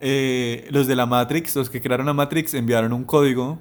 eh, 0.00 0.66
los 0.70 0.86
de 0.86 0.96
la 0.96 1.04
Matrix. 1.04 1.54
Los 1.54 1.68
que 1.68 1.82
crearon 1.82 2.06
la 2.06 2.14
Matrix 2.14 2.54
enviaron 2.54 2.92
un 2.94 3.04
código. 3.04 3.58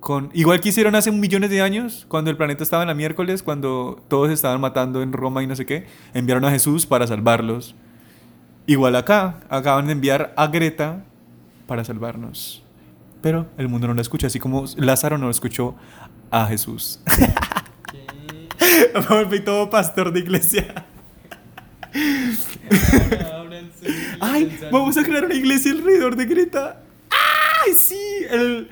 Con, 0.00 0.30
igual 0.34 0.60
que 0.60 0.68
hicieron 0.68 0.94
hace 0.96 1.10
millones 1.10 1.50
de 1.50 1.62
años, 1.62 2.04
cuando 2.08 2.30
el 2.30 2.36
planeta 2.36 2.62
estaba 2.62 2.82
en 2.82 2.88
la 2.88 2.94
miércoles, 2.94 3.42
cuando 3.42 4.04
todos 4.08 4.30
estaban 4.30 4.60
matando 4.60 5.02
en 5.02 5.12
Roma 5.12 5.42
y 5.42 5.46
no 5.46 5.56
sé 5.56 5.66
qué, 5.66 5.86
enviaron 6.14 6.44
a 6.44 6.50
Jesús 6.50 6.86
para 6.86 7.06
salvarlos. 7.06 7.74
Igual 8.66 8.94
acá, 8.96 9.40
acaban 9.48 9.86
de 9.86 9.92
enviar 9.92 10.32
a 10.36 10.48
Greta 10.48 11.04
para 11.66 11.84
salvarnos. 11.84 12.62
Pero 13.22 13.46
el 13.58 13.68
mundo 13.68 13.88
no 13.88 13.94
la 13.94 14.02
escucha, 14.02 14.26
así 14.28 14.38
como 14.38 14.64
Lázaro 14.76 15.18
no 15.18 15.30
escuchó 15.30 15.74
a 16.30 16.46
Jesús. 16.46 17.00
Me 18.94 19.00
volví 19.00 19.40
todo 19.40 19.68
pastor 19.70 20.12
de 20.12 20.20
iglesia. 20.20 20.86
Ay, 24.20 24.58
vamos 24.70 24.96
a 24.96 25.02
crear 25.04 25.24
una 25.24 25.34
iglesia 25.34 25.72
alrededor 25.72 26.16
de 26.16 26.24
Greta. 26.26 26.82
Ay, 27.66 27.72
sí, 27.74 27.98
el 28.30 28.68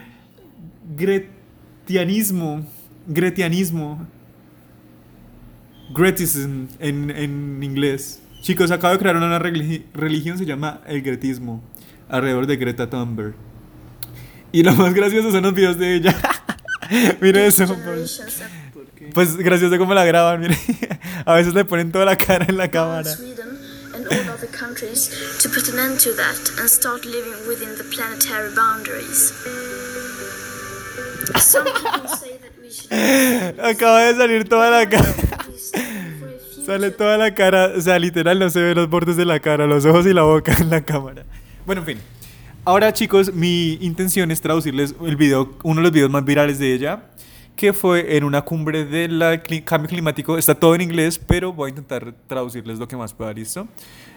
gretianismo. 0.96 2.66
Gretianismo. 3.06 4.06
Gretism 5.94 6.66
en, 6.78 7.10
en 7.10 7.62
inglés. 7.62 8.22
Chicos, 8.42 8.70
acabo 8.70 8.92
de 8.94 8.98
crear 8.98 9.16
una 9.16 9.38
religi- 9.38 9.84
religión, 9.94 10.36
se 10.38 10.44
llama 10.46 10.80
el 10.86 11.02
gretismo. 11.02 11.62
Alrededor 12.08 12.46
de 12.46 12.56
Greta 12.56 12.88
Thunberg. 12.88 13.34
Y 14.52 14.62
lo 14.62 14.72
más 14.74 14.94
gracioso 14.94 15.30
son 15.30 15.42
los 15.42 15.54
videos 15.54 15.78
de 15.78 15.96
ella. 15.96 16.16
Mira 17.20 17.44
eso. 17.44 17.66
pues. 17.84 18.22
Pues 19.12 19.36
gracioso 19.36 19.76
cómo 19.78 19.94
la 19.94 20.04
graban, 20.04 20.40
mire. 20.40 20.56
A 21.26 21.34
veces 21.34 21.54
le 21.54 21.64
ponen 21.64 21.92
toda 21.92 22.04
la 22.04 22.16
cara 22.16 22.46
en 22.48 22.56
la 22.56 22.68
cámara. 22.70 23.04
Sweden 23.04 23.58
and 23.94 24.06
all 24.08 24.30
other 24.34 24.48
countries 24.48 25.10
to 25.42 25.48
put 25.48 25.68
an 25.68 25.78
end 25.78 26.00
to 26.00 26.10
that 26.16 26.58
and 26.58 26.68
start 26.68 27.04
living 27.04 27.34
within 27.46 27.76
the 27.76 27.84
planetary 27.84 28.54
boundaries. 28.54 29.32
Some 31.36 31.64
people 31.64 32.08
say 32.08 32.38
that 32.38 32.52
we 32.60 32.70
should 32.70 33.60
Acaba 33.64 34.04
de 34.06 34.16
salir 34.16 34.48
toda 34.48 34.70
la 34.70 34.88
cara. 34.88 35.08
a 35.08 36.64
Sale 36.66 36.90
toda 36.92 37.18
la 37.18 37.34
cara, 37.34 37.72
o 37.76 37.80
sea, 37.80 37.98
literal 37.98 38.38
no 38.38 38.48
se 38.48 38.60
ve 38.60 38.74
los 38.74 38.88
bordes 38.88 39.16
de 39.16 39.26
la 39.26 39.38
cara, 39.38 39.66
los 39.66 39.84
ojos 39.84 40.06
y 40.06 40.14
la 40.14 40.22
boca 40.22 40.54
en 40.58 40.70
la 40.70 40.82
cámara. 40.82 41.24
Bueno, 41.66 41.80
en 41.80 41.86
fin. 41.86 41.98
Ahora, 42.66 42.92
chicos, 42.92 43.32
mi 43.32 43.78
intención 43.80 44.30
es 44.30 44.40
traducirles 44.40 44.94
el 45.04 45.16
video, 45.16 45.56
uno 45.62 45.76
de 45.76 45.82
los 45.82 45.92
videos 45.92 46.10
más 46.10 46.22
virales 46.22 46.58
de 46.58 46.74
ella, 46.74 47.04
que 47.56 47.72
fue 47.72 48.16
en 48.16 48.24
una 48.24 48.42
cumbre 48.42 48.84
del 48.84 49.18
cambio 49.64 49.88
climático. 49.88 50.36
Está 50.36 50.54
todo 50.54 50.74
en 50.74 50.82
inglés, 50.82 51.18
pero 51.18 51.54
voy 51.54 51.68
a 51.68 51.70
intentar 51.70 52.14
traducirles 52.26 52.78
lo 52.78 52.86
que 52.86 52.98
más 52.98 53.14
pueda, 53.14 53.32
¿listo? 53.32 53.66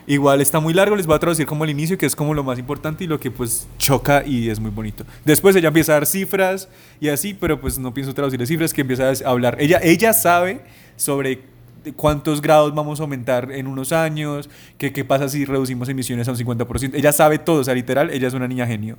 Igual 0.08 0.42
está 0.42 0.60
muy 0.60 0.74
largo, 0.74 0.98
les 0.98 1.06
voy 1.06 1.16
a 1.16 1.20
traducir 1.20 1.46
como 1.46 1.64
el 1.64 1.70
inicio, 1.70 1.98
que 1.98 2.06
es 2.06 2.18
como 2.18 2.34
lo 2.34 2.44
más 2.44 2.60
importante 2.60 3.06
y 3.06 3.08
lo 3.08 3.18
que 3.18 3.32
pues 3.32 3.66
choca 3.78 4.26
y 4.26 4.50
es 4.50 4.60
muy 4.60 4.72
bonito. 4.72 5.06
Después 5.24 5.56
ella 5.56 5.70
empieza 5.70 5.94
a 5.94 5.96
dar 5.96 6.06
cifras 6.06 6.68
y 7.00 7.08
así, 7.08 7.34
pero 7.34 7.62
pues 7.62 7.78
no 7.80 7.94
pienso 7.94 8.14
traducirle 8.14 8.46
cifras, 8.46 8.74
que 8.74 8.82
empieza 8.82 9.10
a 9.10 9.30
hablar. 9.30 9.56
Ella, 9.60 9.80
ella 9.84 10.12
sabe 10.12 10.62
sobre 10.98 11.44
cuántos 11.96 12.42
grados 12.42 12.74
vamos 12.74 13.00
a 13.00 13.04
aumentar 13.04 13.52
en 13.52 13.68
unos 13.68 13.92
años, 13.92 14.50
que 14.78 14.94
qué 14.94 15.06
pasa 15.06 15.30
si 15.30 15.46
reducimos 15.46 15.90
emisiones 15.90 16.28
a 16.28 16.32
un 16.32 16.38
50%. 16.38 16.92
Ella 16.94 17.12
sabe 17.12 17.40
todo, 17.40 17.62
o 17.62 17.64
sea, 17.64 17.74
literal, 17.74 18.10
ella 18.10 18.28
es 18.28 18.34
una 18.34 18.48
niña 18.48 18.68
genio. 18.68 18.98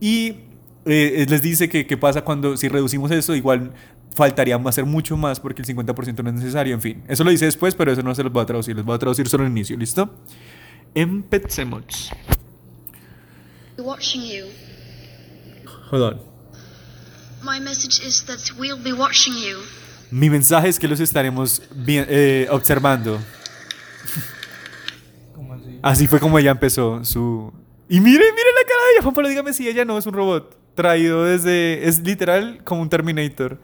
Y 0.00 0.36
eh, 0.86 1.26
les 1.28 1.42
dice 1.42 1.68
que 1.68 1.86
qué 1.86 1.96
pasa 1.96 2.22
cuando 2.22 2.56
si 2.56 2.68
reducimos 2.68 3.10
eso, 3.10 3.34
igual 3.34 3.72
faltaría 4.14 4.56
hacer 4.56 4.84
mucho 4.84 5.16
más 5.16 5.40
porque 5.40 5.62
el 5.62 5.68
50% 5.68 6.22
no 6.22 6.30
es 6.30 6.36
necesario, 6.36 6.74
en 6.74 6.80
fin. 6.80 7.04
Eso 7.08 7.24
lo 7.24 7.30
dice 7.30 7.46
después, 7.46 7.74
pero 7.74 7.92
eso 7.92 8.02
no 8.02 8.14
se 8.14 8.22
los 8.22 8.32
voy 8.32 8.42
a 8.42 8.46
traducir, 8.46 8.76
les 8.76 8.84
voy 8.84 8.94
a 8.94 8.98
traducir 8.98 9.28
solo 9.28 9.44
el 9.44 9.50
inicio, 9.50 9.76
¿listo? 9.76 10.14
Empecemos. 10.94 12.10
Watching 13.76 14.22
you. 14.22 14.46
Hold 15.90 16.02
on. 16.02 16.20
My 17.42 17.60
message 17.60 18.00
is 18.06 18.24
that 18.26 18.56
we'll 18.58 18.82
be 18.82 18.92
watching 18.92 19.34
you. 19.34 19.58
Mi 20.10 20.30
mensaje 20.30 20.68
es 20.68 20.78
que 20.78 20.88
los 20.88 21.00
estaremos 21.00 21.62
bien, 21.74 22.06
eh, 22.08 22.46
observando. 22.50 23.20
¿Cómo 25.34 25.54
así? 25.54 25.78
Así 25.82 26.06
fue 26.06 26.20
como 26.20 26.38
ella 26.38 26.52
empezó 26.52 27.04
su... 27.04 27.52
Y 27.88 28.00
mire, 28.00 28.24
mire 28.24 28.48
la 28.54 28.66
cara 28.66 28.80
de 28.86 28.92
ella, 28.92 29.02
Juan 29.02 29.14
Pablo, 29.14 29.28
dígame 29.28 29.52
si 29.52 29.68
ella 29.68 29.84
no 29.84 29.98
es 29.98 30.06
un 30.06 30.14
robot. 30.14 30.56
Traído 30.74 31.24
desde... 31.24 31.86
Es 31.86 32.00
literal 32.00 32.60
como 32.64 32.82
un 32.82 32.88
Terminator. 32.88 33.58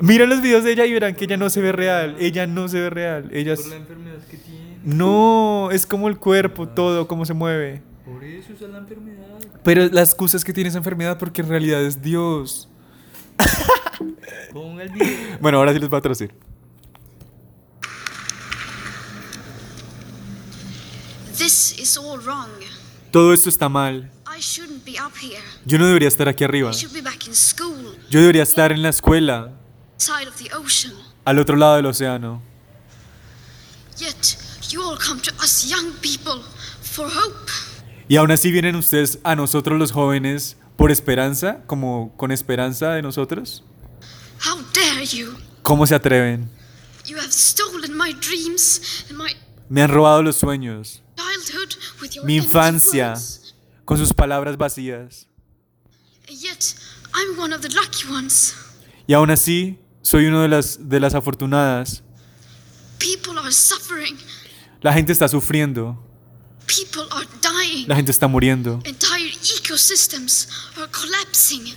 Miren 0.00 0.30
los 0.30 0.40
videos 0.40 0.64
de 0.64 0.72
ella 0.72 0.86
y 0.86 0.92
verán 0.92 1.14
que 1.14 1.24
ella 1.26 1.36
no 1.36 1.50
se 1.50 1.60
ve 1.60 1.72
real. 1.72 2.16
Ella 2.18 2.46
no 2.46 2.68
se 2.68 2.80
ve 2.80 2.90
real. 2.90 3.28
Ella 3.32 3.52
es... 3.52 3.60
Por 3.60 3.70
la 3.70 3.76
enfermedad 3.76 4.18
que 4.30 4.36
tiene. 4.38 4.78
No, 4.82 5.70
es 5.70 5.84
como 5.84 6.08
el 6.08 6.16
cuerpo, 6.16 6.66
todo, 6.66 7.06
cómo 7.06 7.26
se 7.26 7.34
mueve. 7.34 7.82
Por 8.04 8.24
eso 8.24 8.52
es 8.54 8.60
la 8.62 8.78
enfermedad. 8.78 9.26
Pero 9.62 9.88
la 9.88 10.00
excusa 10.00 10.38
es 10.38 10.44
que 10.44 10.54
tiene 10.54 10.68
esa 10.68 10.78
enfermedad 10.78 11.18
porque 11.18 11.42
en 11.42 11.48
realidad 11.48 11.82
es 11.84 12.00
Dios. 12.00 12.69
Ponga 14.52 14.82
el 14.82 14.90
video. 14.90 15.38
Bueno, 15.40 15.58
ahora 15.58 15.72
sí 15.72 15.78
les 15.78 15.88
voy 15.88 15.98
a 15.98 16.00
traducir. 16.00 16.34
This 21.36 21.78
is 21.78 21.96
all 21.96 22.18
wrong. 22.20 22.48
Todo 23.12 23.32
esto 23.32 23.48
está 23.48 23.68
mal. 23.68 24.10
I 24.26 24.40
shouldn't 24.40 24.84
be 24.84 24.96
up 25.00 25.12
here. 25.20 25.42
Yo 25.64 25.78
no 25.78 25.86
debería 25.86 26.08
estar 26.08 26.28
aquí 26.28 26.44
arriba. 26.44 26.70
I 26.70 26.74
should 26.74 26.92
be 26.94 27.00
back 27.02 27.26
in 27.26 27.34
school, 27.34 27.96
Yo 28.10 28.20
debería 28.20 28.42
estar 28.42 28.72
en 28.72 28.82
la 28.82 28.88
escuela, 28.90 29.52
side 29.96 30.28
of 30.28 30.36
the 30.36 30.52
ocean. 30.54 30.94
al 31.24 31.38
otro 31.38 31.56
lado 31.56 31.76
del 31.76 31.86
océano. 31.86 32.42
Yet 33.98 34.36
you 34.70 34.82
all 34.82 34.96
come 34.98 35.20
to 35.22 35.32
us 35.42 35.64
young 35.68 35.92
people 36.00 36.42
for 36.82 37.06
hope. 37.06 37.50
Y 38.08 38.16
aún 38.16 38.30
así 38.30 38.50
vienen 38.50 38.76
ustedes 38.76 39.18
a 39.24 39.36
nosotros 39.36 39.78
los 39.78 39.92
jóvenes 39.92 40.56
por 40.80 40.90
esperanza, 40.90 41.62
como 41.66 42.16
con 42.16 42.32
esperanza 42.32 42.94
de 42.94 43.02
nosotros. 43.02 43.62
How 44.46 44.56
dare 44.72 45.04
you? 45.04 45.36
¿Cómo 45.62 45.86
se 45.86 45.94
atreven? 45.94 46.48
You 47.04 47.18
have 47.18 47.30
stolen 47.30 47.94
my 47.94 48.14
dreams 48.14 49.04
and 49.10 49.18
my 49.18 49.36
Me 49.68 49.82
han 49.82 49.90
robado 49.90 50.22
los 50.22 50.36
sueños, 50.36 51.02
childhood 51.16 51.74
with 52.00 52.12
your 52.12 52.24
mi 52.24 52.36
infancia, 52.36 53.10
words. 53.10 53.54
con 53.84 53.98
sus 53.98 54.14
palabras 54.14 54.56
vacías. 54.56 55.26
Yet 56.28 56.74
I'm 57.12 57.38
one 57.38 57.54
of 57.54 57.60
the 57.60 57.68
lucky 57.68 58.10
ones. 58.10 58.54
Y 59.06 59.12
aún 59.12 59.30
así 59.30 59.78
soy 60.00 60.28
uno 60.28 60.40
de 60.40 60.48
las, 60.48 60.88
de 60.88 60.98
las 60.98 61.14
afortunadas. 61.14 62.02
People 62.98 63.38
are 63.38 63.52
suffering. 63.52 64.16
La 64.80 64.94
gente 64.94 65.12
está 65.12 65.28
sufriendo, 65.28 66.02
People 66.66 67.02
are 67.10 67.26
dying. 67.42 67.86
la 67.86 67.96
gente 67.96 68.12
está 68.12 68.28
muriendo. 68.28 68.80
Ecosystems 69.42 70.48
are 70.76 70.88
collapsing. 70.90 71.74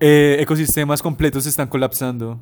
Eh, 0.00 0.36
ecosistemas 0.40 1.00
completos 1.00 1.46
están 1.46 1.68
colapsando. 1.68 2.38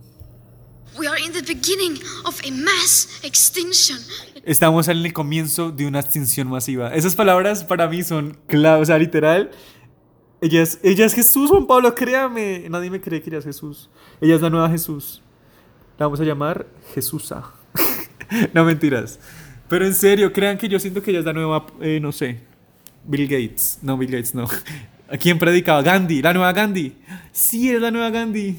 We 0.99 1.09
are 1.09 1.21
in 1.21 1.33
the 1.33 1.43
beginning 1.43 2.01
of 2.25 2.41
a 2.47 2.51
mass 2.51 3.21
extinction. 3.23 3.99
Estamos 4.45 4.89
en 4.89 4.99
el 4.99 5.13
comienzo 5.13 5.71
de 5.71 5.87
una 5.87 6.01
extinción 6.01 6.49
masiva. 6.49 6.95
Esas 6.95 7.15
palabras 7.15 7.65
para 7.65 7.89
mí 7.89 8.03
son 8.03 8.37
clave, 8.47 8.83
o 8.83 8.85
sea, 8.85 8.99
literal. 8.99 9.51
Ella 10.41 10.63
es, 10.63 10.79
ella 10.83 11.07
es 11.07 11.15
Jesús, 11.15 11.51
Juan 11.51 11.67
Pablo, 11.67 11.95
créame. 11.95 12.67
Nadie 12.69 12.91
me 12.91 13.01
cree 13.01 13.23
que 13.23 13.31
ella 13.31 13.39
es 13.39 13.45
Jesús. 13.45 13.89
Ella 14.21 14.35
es 14.35 14.41
la 14.41 14.51
nueva 14.51 14.69
Jesús. 14.69 15.23
La 15.99 16.07
vamos 16.07 16.21
a 16.21 16.25
llamar 16.25 16.67
Jesusa. 16.95 17.53
no 18.53 18.65
mentiras. 18.65 19.19
Pero 19.69 19.87
en 19.87 19.95
serio, 19.95 20.33
crean 20.33 20.59
que 20.59 20.69
yo 20.69 20.79
siento 20.79 21.03
que 21.03 21.11
ella 21.11 21.21
es 21.21 21.27
la 21.27 21.33
nueva, 21.33 21.67
eh, 21.81 21.99
no 22.01 22.13
sé, 22.13 22.41
Bill 23.07 23.29
Gates. 23.29 23.79
No, 23.83 23.97
Bill 23.97 24.11
Gates 24.11 24.35
no. 24.35 24.47
¿A 25.09 25.17
quién 25.19 25.39
predicaba? 25.39 25.83
Gandhi, 25.83 26.23
la 26.23 26.33
nueva 26.33 26.53
Gandhi. 26.53 26.95
Sí, 27.33 27.71
es 27.71 27.81
la 27.81 27.91
nueva 27.91 28.11
Gandhi. 28.11 28.59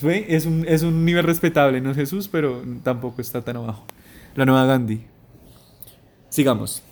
¿Ve? 0.00 0.26
Es 0.28 0.46
un, 0.46 0.64
es 0.66 0.82
un 0.82 1.04
nivel 1.04 1.24
respetable, 1.24 1.80
no 1.80 1.90
es 1.90 1.96
Jesús, 1.96 2.28
pero 2.28 2.62
tampoco 2.82 3.20
está 3.20 3.42
tan 3.42 3.56
abajo. 3.58 3.86
La 4.34 4.44
nueva 4.46 4.64
Gandhi. 4.66 5.02
Sigamos. 6.30 6.82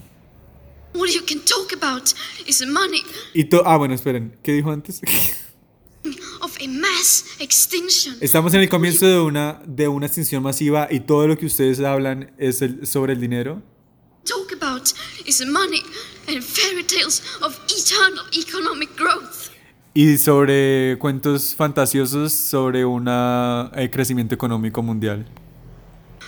All 0.95 1.09
you 1.09 1.23
can 1.27 1.41
talk 1.45 1.73
about 1.73 2.11
is 2.47 2.67
money 2.67 3.01
Y 3.33 3.45
to- 3.45 3.63
ah, 3.65 3.77
bueno, 3.77 3.95
esperen. 3.95 4.37
¿Qué 4.43 4.53
dijo 4.53 4.71
antes? 4.71 5.01
of 6.43 6.57
a 6.61 6.69
mass 6.69 7.25
extinction. 7.39 8.17
Estamos 8.21 8.53
en 8.55 8.61
el 8.61 8.69
comienzo 8.69 9.07
de 9.07 9.21
una, 9.21 9.61
de 9.67 9.89
una 9.89 10.07
extinción 10.07 10.43
masiva 10.43 10.89
y 10.91 11.01
todo 11.01 11.27
lo 11.29 11.39
que 11.39 11.47
ustedes 11.47 11.81
hablan 11.81 12.33
es 12.39 12.61
el- 12.63 12.87
sobre 12.87 13.13
el 13.15 13.21
dinero. 13.21 13.63
Talk 14.25 14.53
about 14.53 14.93
is 15.27 15.45
money 15.45 15.83
and 16.29 16.43
fairy 16.43 16.85
tales 16.85 17.23
of 17.43 17.59
eternal 17.69 18.25
economic 18.33 18.91
growth. 18.97 19.51
Y 19.95 20.19
sobre 20.19 20.97
cuentos 20.99 21.55
fantasiosos 21.55 22.33
sobre 22.33 22.85
un 22.85 23.07
crecimiento 23.91 24.35
económico 24.35 24.83
mundial. 24.83 25.27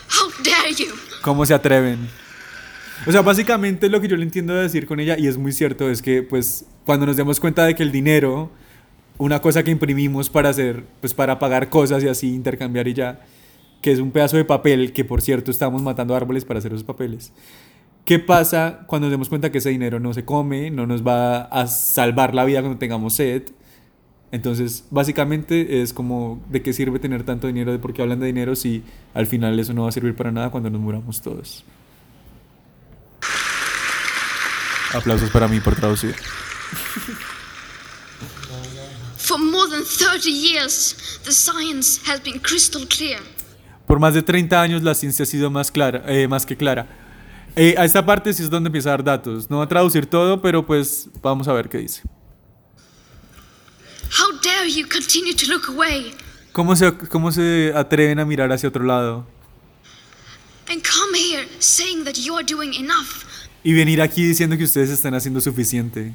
How 0.09 0.31
dare 0.43 0.75
you? 0.75 0.93
¿Cómo 1.23 1.47
se 1.47 1.55
atreven? 1.55 2.09
O 3.07 3.13
sea, 3.13 3.23
básicamente 3.23 3.89
lo 3.89 4.01
que 4.01 4.09
yo 4.09 4.17
le 4.17 4.25
entiendo 4.25 4.55
de 4.55 4.63
decir 4.63 4.87
con 4.87 4.99
ella, 4.99 5.17
y 5.19 5.27
es 5.27 5.37
muy 5.37 5.53
cierto, 5.53 5.91
es 5.91 6.03
que 6.03 6.23
pues 6.23 6.65
cuando 6.85 7.07
nos 7.07 7.17
demos 7.17 7.39
cuenta 7.41 7.65
de 7.65 7.75
que 7.75 7.83
el 7.83 7.93
dinero, 7.93 8.51
una 9.19 9.41
cosa 9.41 9.63
que 9.63 9.71
imprimimos 9.71 10.31
para 10.31 10.49
hacer, 10.49 10.85
pues 11.01 11.15
para 11.15 11.39
pagar 11.39 11.69
cosas 11.69 12.03
y 12.03 12.09
así 12.09 12.35
intercambiar 12.35 12.89
y 12.89 12.95
ya, 12.95 13.21
que 13.81 13.93
es 13.93 13.99
un 13.99 14.11
pedazo 14.11 14.37
de 14.37 14.45
papel, 14.45 14.93
que 14.93 15.05
por 15.05 15.21
cierto 15.21 15.51
estamos 15.51 15.83
matando 15.83 16.17
árboles 16.17 16.45
para 16.45 16.59
hacer 16.59 16.73
esos 16.73 16.85
papeles. 16.85 17.33
¿Qué 18.05 18.19
pasa 18.19 18.81
cuando 18.87 19.07
nos 19.07 19.13
demos 19.13 19.29
cuenta 19.29 19.53
que 19.53 19.59
ese 19.59 19.71
dinero 19.71 20.01
no 20.01 20.13
se 20.13 20.25
come, 20.25 20.71
no 20.71 20.87
nos 20.87 21.07
va 21.07 21.43
a 21.43 21.69
salvar 21.69 22.35
la 22.35 22.45
vida 22.45 22.61
cuando 22.61 22.79
tengamos 22.79 23.15
sed? 23.15 23.45
Entonces, 24.33 24.87
básicamente 24.91 25.83
es 25.83 25.93
como, 25.93 26.43
¿de 26.49 26.63
qué 26.63 26.73
sirve 26.73 26.99
tener 26.99 27.23
tanto 27.23 27.47
dinero? 27.47 27.71
¿De 27.71 27.79
por 27.79 27.93
qué 27.93 28.03
hablan 28.03 28.19
de 28.19 28.27
dinero 28.27 28.57
si 28.57 28.83
al 29.15 29.27
final 29.27 29.59
eso 29.61 29.73
no 29.73 29.83
va 29.83 29.91
a 29.91 29.93
servir 29.93 30.17
para 30.17 30.33
nada 30.33 30.51
cuando 30.51 30.71
nos 30.71 30.81
muramos 30.81 31.21
todos? 31.21 31.65
Aplausos 34.95 35.31
para 35.31 35.47
mí 35.49 35.61
por 35.61 35.77
traducir. 35.77 36.15
For 39.17 39.39
more 39.39 39.71
than 39.71 39.85
30 39.85 40.29
years, 40.29 41.21
the 41.25 41.33
science 41.33 42.01
has 42.11 42.21
been 42.23 42.41
crystal 42.41 42.87
clear. 42.89 43.21
Por 43.87 44.01
más 44.01 44.15
de 44.15 44.23
30 44.23 44.61
años 44.61 44.83
la 44.83 44.95
ciencia 44.95 45.23
ha 45.23 45.27
sido 45.27 45.51
más 45.51 45.71
clara, 45.71 46.03
eh, 46.09 46.27
más 46.27 46.45
que 46.47 46.57
clara. 46.57 47.02
Eh, 47.55 47.75
a 47.77 47.85
esta 47.85 48.05
parte 48.05 48.33
sí 48.33 48.43
es 48.43 48.51
donde 48.51 48.69
empieza 48.69 48.89
a 48.89 48.93
dar 48.93 49.05
datos. 49.05 49.51
No 49.51 49.59
va 49.59 49.65
a 49.65 49.69
traducir 49.69 50.07
todo, 50.07 50.41
pero 50.41 50.65
pues 50.65 51.09
vamos 51.21 51.47
a 51.49 51.53
ver 51.53 51.69
qué 51.69 51.79
dice. 51.79 52.03
How 54.19 54.33
dare 54.43 54.71
you 54.71 54.87
continue 54.89 55.35
to 55.35 55.47
look 55.47 55.69
away 55.71 56.15
¿Cómo 56.53 56.77
se, 56.77 56.93
cómo 56.93 57.33
se 57.33 57.73
atreven 57.75 58.19
a 58.19 58.27
mirar 58.27 58.53
hacia 58.53 58.69
otro 58.69 58.85
lado? 58.85 59.27
and 60.69 60.83
come 60.83 61.19
here 61.19 61.47
saying 61.59 62.05
that 62.05 62.15
you 62.17 62.35
are 62.37 62.45
doing 62.45 62.75
enough 62.75 63.25
Y 63.65 63.73
venir 63.73 64.01
aquí 64.03 64.23
diciendo 64.25 64.57
que 64.59 64.65
ustedes 64.65 64.91
están 64.91 65.15
haciendo 65.15 65.41
suficiente. 65.41 66.13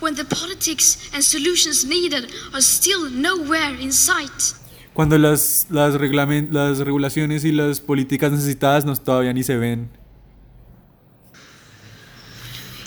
when 0.00 0.14
the 0.16 0.24
politics 0.24 0.98
and 1.14 1.22
solutions 1.22 1.84
needed 1.86 2.28
are 2.52 2.60
still 2.60 3.08
nowhere 3.10 3.74
in 3.80 3.90
sight? 3.92 4.54
Cuando 4.92 5.16
las, 5.16 5.66
las, 5.70 5.94
las 5.94 6.78
regulaciones 6.78 7.44
y 7.44 7.52
las 7.52 7.80
políticas 7.80 8.32
necesitadas 8.32 8.84
no, 8.84 8.94
todavía 8.96 9.32
ni 9.32 9.42
se 9.44 9.56
ven. 9.56 9.88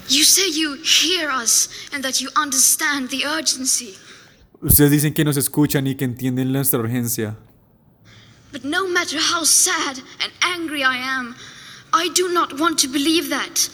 You 0.09 0.23
say 0.23 0.49
you 0.49 0.75
hear 0.83 1.29
us 1.29 1.69
and 1.93 2.03
that 2.03 2.21
you 2.21 2.29
understand 2.35 3.09
the 3.09 3.25
urgency. 3.25 3.95
Ustedes 4.61 4.91
dicen 4.91 5.13
que 5.13 5.23
nos 5.25 5.37
escuchan 5.37 5.85
y 5.85 5.95
que 5.95 6.05
entienden 6.05 6.51
nuestra 6.51 6.79
urgencia. 6.79 7.37
But 8.51 8.63
no 8.63 8.87
matter 8.87 9.19
how 9.19 9.43
sad 9.43 9.97
and 10.19 10.31
angry 10.41 10.83
I 10.83 10.97
am, 10.97 11.35
I 11.93 12.09
do 12.15 12.31
not 12.33 12.59
want 12.59 12.79
to 12.79 12.87
believe 12.87 13.29
that. 13.29 13.69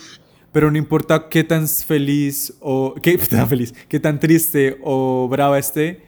Pero 0.52 0.72
no 0.72 0.78
importa 0.78 1.30
qué 1.30 1.44
tan 1.44 1.68
feliz 1.68 2.54
o 2.60 2.96
qué 3.02 3.18
tan 3.30 3.48
feliz, 3.48 3.74
qué 3.88 4.00
tan 4.00 4.20
triste 4.20 4.80
o 4.84 5.28
brava 5.30 5.60
esté, 5.60 6.04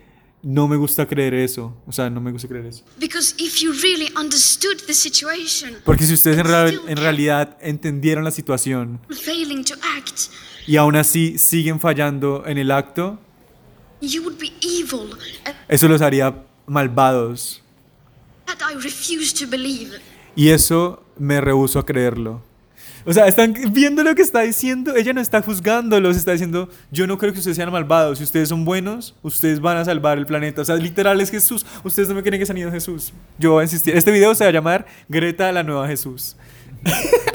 no 0.47 0.67
me 0.67 0.75
gusta 0.77 1.07
creer 1.07 1.33
eso. 1.33 1.75
O 1.87 1.91
sea, 1.91 2.07
no 2.09 2.21
me 2.21 2.31
gusta 2.31 2.47
creer 2.47 2.67
eso. 2.67 2.83
Because 2.99 3.33
if 3.39 3.55
you 3.61 3.73
really 3.81 4.09
understood 4.15 4.77
the 4.85 4.93
situation, 4.93 5.75
Porque 5.83 6.05
si 6.05 6.13
ustedes 6.13 6.37
en, 6.37 6.45
real- 6.45 6.81
en 6.87 6.97
realidad 6.97 7.57
entendieron 7.61 8.23
la 8.23 8.29
situación 8.31 8.99
failing 9.09 9.63
to 9.65 9.73
act, 9.97 10.29
y 10.67 10.77
aún 10.77 10.95
así 10.95 11.39
siguen 11.39 11.79
fallando 11.79 12.43
en 12.45 12.59
el 12.59 12.69
acto, 12.71 13.19
you 14.01 14.21
would 14.21 14.37
be 14.39 14.53
evil. 14.61 15.09
And 15.45 15.55
eso 15.67 15.87
los 15.87 16.01
haría 16.01 16.43
malvados. 16.67 17.61
that 18.45 18.57
I 18.61 18.75
refuse 18.75 19.33
to 19.43 19.49
believe. 19.49 19.99
Y 20.35 20.49
eso 20.49 21.03
me 21.17 21.41
rehuso 21.41 21.79
a 21.79 21.85
creerlo. 21.85 22.43
O 23.07 23.13
sea, 23.13 23.27
están 23.27 23.53
viendo 23.71 24.03
lo 24.03 24.15
que 24.15 24.23
está 24.23 24.41
diciendo. 24.41 24.95
Ella 24.95 25.13
no 25.13 25.21
está 25.21 25.41
juzgándolos, 25.41 26.17
está 26.17 26.31
diciendo, 26.31 26.69
yo 26.91 27.05
no 27.05 27.19
creo 27.19 27.31
que 27.33 27.39
ustedes 27.39 27.55
sean 27.55 27.71
malvados. 27.71 28.17
Si 28.17 28.23
ustedes 28.23 28.49
son 28.49 28.65
buenos, 28.65 29.15
ustedes 29.21 29.59
van 29.59 29.77
a 29.77 29.85
salvar 29.85 30.17
el 30.17 30.25
planeta. 30.25 30.63
O 30.63 30.65
sea, 30.65 30.75
literal 30.75 31.21
es 31.21 31.29
Jesús. 31.29 31.65
Ustedes 31.83 32.09
no 32.09 32.15
me 32.15 32.23
creen 32.23 32.39
que 32.39 32.45
sean 32.47 32.57
hijos 32.57 32.71
de 32.71 32.77
Jesús. 32.77 33.13
Yo 33.37 33.51
voy 33.51 33.61
a 33.61 33.63
insistir. 33.63 33.95
Este 33.95 34.11
video 34.11 34.33
se 34.33 34.43
va 34.43 34.49
a 34.49 34.53
llamar 34.53 34.87
Greta 35.07 35.51
la 35.51 35.63
nueva 35.63 35.87
Jesús. 35.87 36.35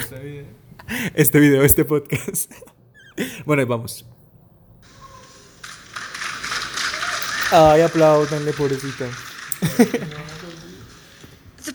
Este 1.15 1.39
video, 1.39 1.63
este 1.63 1.85
podcast. 1.85 2.51
Bueno, 3.45 3.61
ahí 3.61 3.69
vamos. 3.69 4.07
Ay, 7.53 7.83
apláudanle, 7.83 8.53
pobrecita. 8.53 9.05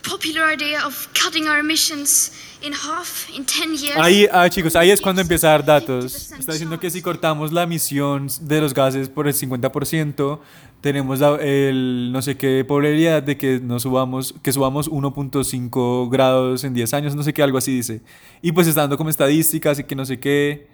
Popular 0.08 0.54
idea 0.54 0.86
of 0.86 1.08
cutting 1.14 1.48
our 1.48 1.60
emissions 1.60 2.32
in 2.62 2.74
half 2.74 3.28
in 3.36 3.44
10 3.46 3.74
years. 3.76 3.98
Ahí, 3.98 4.28
ah, 4.32 4.48
chicos, 4.50 4.76
ahí 4.76 4.92
es 4.92 5.02
cuando 5.02 5.22
empieza 5.22 5.48
a 5.48 5.52
dar 5.52 5.66
datos. 5.66 6.14
50% 6.32 6.40
Está 6.40 6.52
diciendo 6.54 6.80
que 6.80 6.90
si 6.92 7.02
cortamos 7.02 7.52
la 7.52 7.64
emisión 7.64 8.28
de 8.42 8.62
los 8.62 8.74
gases 8.74 9.10
por 9.10 9.28
el 9.28 9.34
50%, 9.34 10.40
tenemos 10.82 11.20
la- 11.20 11.38
el 11.42 12.12
no 12.12 12.22
sé 12.22 12.38
qué 12.38 12.64
probabilidad 12.68 13.24
de 13.24 13.36
que 13.38 13.60
nos 13.60 13.82
subamos, 13.82 14.36
que 14.44 14.52
subamos 14.54 14.88
1.5 14.90 16.10
grados 16.12 16.64
en 16.64 16.74
10 16.76 16.94
años, 16.94 17.16
no 17.16 17.24
sé 17.24 17.34
qué, 17.34 17.42
algo 17.42 17.58
así 17.58 17.76
dice. 17.76 18.02
Y 18.44 18.52
pues 18.52 18.68
está 18.68 18.82
dando 18.82 18.98
como 18.98 19.10
estadísticas 19.10 19.80
y 19.80 19.84
que 19.86 19.96
no 19.96 20.06
sé 20.06 20.20
qué. 20.20 20.68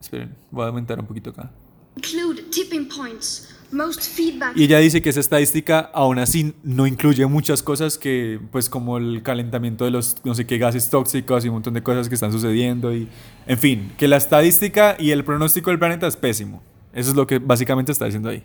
Esperen, 0.00 0.34
voy 0.50 0.64
a 0.64 0.68
aumentar 0.68 0.98
un 0.98 1.06
poquito 1.06 1.30
acá. 1.30 1.50
include 1.94 2.42
tipping 2.50 2.88
points. 2.88 3.51
Most 3.72 4.02
feedback 4.02 4.56
Y 4.56 4.64
ella 4.64 4.78
dice 4.78 5.00
que 5.02 5.10
esa 5.10 5.20
estadística 5.20 5.90
aún 5.94 6.18
así 6.18 6.54
no 6.62 6.86
incluye 6.86 7.24
muchas 7.26 7.62
cosas 7.62 7.98
que, 7.98 8.40
pues 8.50 8.68
como 8.68 8.98
el 8.98 9.22
calentamiento 9.22 9.84
de 9.84 9.90
los 9.90 10.16
no 10.24 10.34
sé 10.34 10.46
qué 10.46 10.58
gases 10.58 10.90
tóxicos 10.90 11.44
y 11.44 11.48
un 11.48 11.54
montón 11.54 11.74
de 11.74 11.82
cosas 11.82 12.08
que 12.08 12.14
están 12.14 12.32
sucediendo 12.32 12.94
y, 12.94 13.08
en 13.46 13.58
fin, 13.58 13.92
que 13.96 14.08
la 14.08 14.16
estadística 14.16 14.96
y 14.98 15.10
el 15.10 15.24
pronóstico 15.24 15.70
del 15.70 15.78
planeta 15.78 16.06
es 16.06 16.16
pésimo. 16.16 16.62
Eso 16.92 17.10
es 17.10 17.16
lo 17.16 17.26
que 17.26 17.38
básicamente 17.38 17.92
está 17.92 18.04
diciendo 18.04 18.28
ahí. 18.28 18.44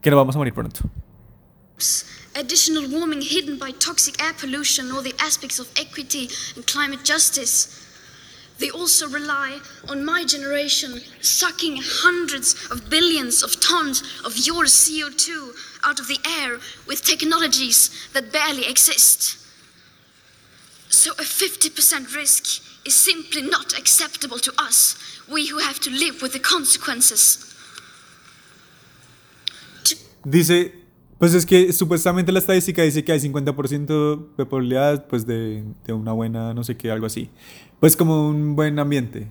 Que 0.00 0.10
nos 0.10 0.16
vamos 0.16 0.34
a 0.34 0.38
morir 0.38 0.54
pronto. 0.54 0.80
additional 2.34 2.86
warming 2.90 3.20
hidden 3.20 3.58
by 3.58 3.72
toxic 3.72 4.20
air 4.22 4.32
pollution 4.32 4.90
or 4.92 5.02
the 5.02 5.14
aspects 5.20 5.58
of 5.58 5.68
equity 5.76 6.28
and 6.56 6.66
climate 6.66 7.04
justice. 7.04 7.91
They 8.58 8.70
also 8.70 9.08
rely 9.08 9.60
on 9.88 10.04
my 10.04 10.24
generation 10.24 11.00
sucking 11.20 11.78
hundreds 11.80 12.54
of 12.70 12.88
billions 12.88 13.42
of 13.42 13.60
tons 13.60 14.02
of 14.24 14.36
your 14.38 14.64
CO2 14.64 15.50
out 15.84 15.98
of 15.98 16.08
the 16.08 16.18
air 16.40 16.58
with 16.86 17.04
technologies 17.04 17.90
that 18.12 18.32
barely 18.32 18.66
exist. 18.66 19.38
So 20.88 21.12
a 21.12 21.22
50% 21.22 22.14
risk 22.14 22.62
is 22.86 22.94
simply 22.94 23.42
not 23.42 23.76
acceptable 23.78 24.38
to 24.38 24.52
us, 24.58 24.96
we 25.28 25.46
who 25.46 25.58
have 25.58 25.80
to 25.80 25.90
live 25.90 26.20
with 26.20 26.32
the 26.32 26.38
consequences. 26.38 27.48
Dice, 30.28 30.70
pues 31.22 31.34
es 31.34 31.46
que 31.46 31.72
supuestamente 31.72 32.32
la 32.32 32.40
estadística 32.40 32.82
dice 32.82 33.04
que 33.04 33.12
hay 33.12 33.20
50% 33.20 34.34
de 34.36 34.44
probabilidad 34.44 35.06
pues 35.06 35.24
de, 35.24 35.62
de 35.86 35.92
una 35.92 36.10
buena, 36.10 36.52
no 36.52 36.64
sé 36.64 36.76
qué, 36.76 36.90
algo 36.90 37.06
así. 37.06 37.30
Pues 37.78 37.96
como 37.96 38.28
un 38.28 38.56
buen 38.56 38.76
ambiente. 38.80 39.30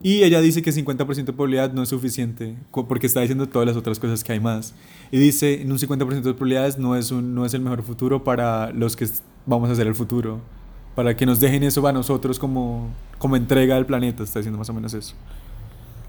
Y 0.00 0.22
ella 0.22 0.40
dice 0.40 0.62
que 0.62 0.70
50% 0.70 1.24
de 1.24 1.32
probabilidad 1.32 1.72
no 1.72 1.82
es 1.82 1.88
suficiente, 1.88 2.56
porque 2.70 3.08
está 3.08 3.22
diciendo 3.22 3.48
todas 3.48 3.66
las 3.66 3.76
otras 3.76 3.98
cosas 3.98 4.22
que 4.22 4.34
hay 4.34 4.38
más. 4.38 4.72
Y 5.10 5.18
dice, 5.18 5.62
en 5.62 5.72
un 5.72 5.78
50% 5.78 6.22
de 6.22 6.32
probabilidades 6.32 6.78
no 6.78 6.94
es, 6.94 7.10
un, 7.10 7.34
no 7.34 7.44
es 7.44 7.54
el 7.54 7.60
mejor 7.60 7.82
futuro 7.82 8.22
para 8.22 8.70
los 8.70 8.94
que 8.94 9.08
vamos 9.46 9.68
a 9.68 9.72
hacer 9.72 9.88
el 9.88 9.96
futuro. 9.96 10.40
Para 10.94 11.16
que 11.16 11.26
nos 11.26 11.40
dejen 11.40 11.64
eso 11.64 11.84
a 11.88 11.92
nosotros 11.92 12.38
como, 12.38 12.90
como 13.18 13.34
entrega 13.34 13.74
al 13.74 13.86
planeta, 13.86 14.22
está 14.22 14.38
diciendo 14.38 14.58
más 14.58 14.70
o 14.70 14.74
menos 14.74 14.94
eso. 14.94 15.16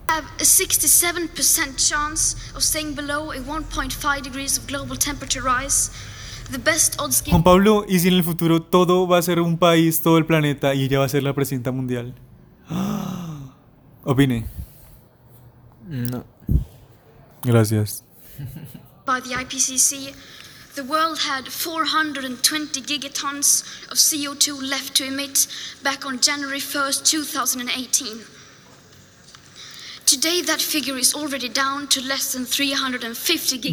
Have 0.10 0.26
a 0.40 0.44
67% 0.44 1.90
chance 1.90 2.36
of 2.56 2.64
staying 2.64 2.94
below 2.94 3.32
a 3.32 3.38
1.5 3.38 4.22
degrees 4.22 4.58
of 4.58 4.68
global 4.68 4.96
temperature 4.96 5.42
rise. 5.42 5.92
The 6.52 6.60
best 6.60 7.00
odds 7.00 7.22
Juan 7.22 7.42
given 7.42 7.44
Pablo, 7.44 7.86
¿y 7.88 8.00
si 8.00 8.08
en 8.08 8.14
el 8.14 8.24
futuro 8.24 8.62
todo 8.62 9.06
va 9.06 9.18
a 9.18 9.22
ser 9.22 9.42
un 9.42 9.58
país, 9.58 10.02
todo 10.02 10.18
el 10.18 10.26
planeta, 10.26 10.74
y 10.74 10.86
ella 10.86 11.00
va 11.00 11.06
a 11.06 11.10
ser 11.10 11.24
la 11.24 11.34
presidenta 11.34 11.72
mundial? 11.72 12.16
Opine. 14.06 14.46
No. 15.88 16.26
Gracias. 17.44 18.04
by 19.06 19.20
the 19.20 19.36
IPCC, 19.36 20.16
the 20.76 20.84
world 20.84 21.20
had 21.20 21.48
420 21.48 22.82
gigatons 22.82 23.64
of 23.92 23.98
CO2 23.98 24.70
left 24.70 24.96
to 24.96 25.06
emit 25.06 25.48
back 25.84 26.06
on 26.06 26.20
January 26.20 26.60
1st, 26.60 27.06
2018. 27.06 28.37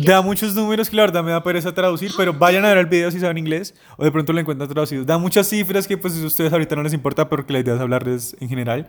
Da 0.05 0.21
muchos 0.21 0.53
números 0.53 0.91
que 0.91 0.97
la 0.97 1.03
verdad 1.03 1.23
me 1.23 1.31
da 1.31 1.41
pereza 1.45 1.73
traducir, 1.73 2.11
pero 2.17 2.33
vayan 2.35 2.65
a 2.65 2.69
ver 2.71 2.79
el 2.79 2.87
video 2.87 3.09
si 3.13 3.21
saben 3.21 3.39
inglés 3.39 3.73
o 3.97 4.03
de 4.03 4.11
pronto 4.11 4.33
lo 4.33 4.41
encuentran 4.41 4.69
traducido. 4.69 5.05
Da 5.05 5.17
muchas 5.17 5.49
cifras 5.49 5.87
que 5.87 5.97
pues 5.97 6.21
a 6.21 6.27
ustedes 6.27 6.53
ahorita 6.53 6.75
no 6.75 6.83
les 6.83 6.93
importa 6.93 7.29
porque 7.29 7.53
la 7.53 7.61
idea 7.61 7.77
es 7.77 7.81
hablarles 7.81 8.37
en 8.41 8.49
general. 8.49 8.89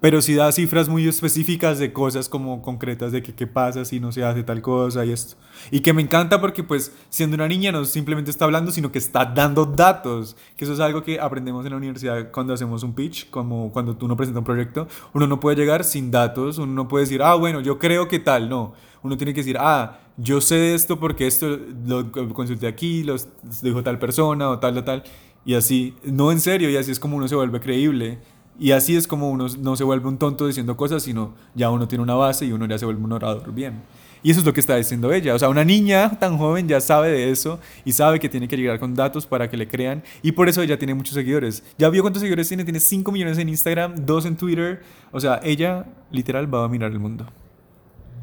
Pero 0.00 0.22
sí 0.22 0.34
da 0.34 0.50
cifras 0.50 0.88
muy 0.88 1.06
específicas 1.06 1.78
de 1.78 1.92
cosas 1.92 2.30
como 2.30 2.62
concretas 2.62 3.12
de 3.12 3.22
que 3.22 3.34
qué 3.34 3.46
pasa 3.46 3.84
si 3.84 4.00
no 4.00 4.12
se 4.12 4.24
hace 4.24 4.42
tal 4.42 4.62
cosa 4.62 5.04
y 5.04 5.12
esto. 5.12 5.36
Y 5.70 5.80
que 5.80 5.92
me 5.92 6.00
encanta 6.00 6.40
porque 6.40 6.64
pues 6.64 6.92
siendo 7.10 7.34
una 7.34 7.46
niña 7.46 7.70
no 7.70 7.84
simplemente 7.84 8.30
está 8.30 8.46
hablando, 8.46 8.72
sino 8.72 8.90
que 8.90 8.98
está 8.98 9.26
dando 9.26 9.66
datos. 9.66 10.36
Que 10.56 10.64
eso 10.64 10.72
es 10.72 10.80
algo 10.80 11.02
que 11.04 11.20
aprendemos 11.20 11.66
en 11.66 11.72
la 11.72 11.76
universidad 11.76 12.30
cuando 12.32 12.54
hacemos 12.54 12.82
un 12.82 12.94
pitch, 12.94 13.28
como 13.28 13.70
cuando 13.72 13.94
tú 13.94 14.08
no 14.08 14.16
presentas 14.16 14.38
un 14.38 14.44
proyecto. 14.44 14.88
Uno 15.12 15.26
no 15.26 15.38
puede 15.38 15.58
llegar 15.58 15.84
sin 15.84 16.10
datos, 16.10 16.56
uno 16.56 16.79
no 16.80 16.88
puede 16.88 17.04
decir, 17.04 17.22
ah, 17.22 17.34
bueno, 17.34 17.60
yo 17.60 17.78
creo 17.78 18.08
que 18.08 18.18
tal, 18.18 18.48
no. 18.48 18.72
Uno 19.02 19.16
tiene 19.16 19.34
que 19.34 19.40
decir, 19.40 19.56
ah, 19.58 19.98
yo 20.16 20.40
sé 20.40 20.74
esto 20.74 20.98
porque 20.98 21.26
esto 21.26 21.58
lo 21.86 22.10
consulté 22.32 22.66
aquí, 22.66 23.02
lo 23.02 23.16
dijo 23.62 23.82
tal 23.82 23.98
persona 23.98 24.48
o 24.48 24.58
tal, 24.58 24.78
o 24.78 24.84
tal. 24.84 25.02
Y 25.44 25.54
así, 25.54 25.94
no 26.04 26.32
en 26.32 26.40
serio, 26.40 26.70
y 26.70 26.76
así 26.76 26.90
es 26.90 27.00
como 27.00 27.16
uno 27.16 27.28
se 27.28 27.34
vuelve 27.34 27.60
creíble. 27.60 28.18
Y 28.58 28.72
así 28.72 28.96
es 28.96 29.06
como 29.06 29.30
uno 29.30 29.46
no 29.58 29.76
se 29.76 29.84
vuelve 29.84 30.08
un 30.08 30.18
tonto 30.18 30.46
diciendo 30.46 30.76
cosas, 30.76 31.02
sino 31.02 31.34
ya 31.54 31.70
uno 31.70 31.88
tiene 31.88 32.02
una 32.02 32.14
base 32.14 32.44
y 32.46 32.52
uno 32.52 32.66
ya 32.66 32.78
se 32.78 32.84
vuelve 32.84 33.02
un 33.02 33.12
orador 33.12 33.52
bien. 33.52 33.82
Y 34.22 34.30
eso 34.30 34.40
es 34.40 34.46
lo 34.46 34.52
que 34.52 34.60
está 34.60 34.76
diciendo 34.76 35.12
ella. 35.12 35.34
O 35.34 35.38
sea, 35.38 35.48
una 35.48 35.64
niña 35.64 36.18
tan 36.18 36.36
joven 36.36 36.68
ya 36.68 36.80
sabe 36.80 37.10
de 37.10 37.30
eso 37.30 37.58
y 37.84 37.92
sabe 37.92 38.20
que 38.20 38.28
tiene 38.28 38.48
que 38.48 38.56
llegar 38.56 38.78
con 38.78 38.94
datos 38.94 39.26
para 39.26 39.48
que 39.48 39.56
le 39.56 39.66
crean. 39.66 40.02
Y 40.22 40.32
por 40.32 40.48
eso 40.48 40.62
ella 40.62 40.78
tiene 40.78 40.94
muchos 40.94 41.14
seguidores. 41.14 41.62
¿Ya 41.78 41.88
vio 41.88 42.02
cuántos 42.02 42.20
seguidores 42.20 42.48
tiene? 42.48 42.64
Tiene 42.64 42.80
5 42.80 43.10
millones 43.12 43.38
en 43.38 43.48
Instagram, 43.48 44.04
2 44.04 44.26
en 44.26 44.36
Twitter. 44.36 44.82
O 45.10 45.20
sea, 45.20 45.40
ella 45.42 45.86
literal 46.10 46.52
va 46.52 46.58
a 46.58 46.62
dominar 46.62 46.92
el 46.92 46.98
mundo. 46.98 47.26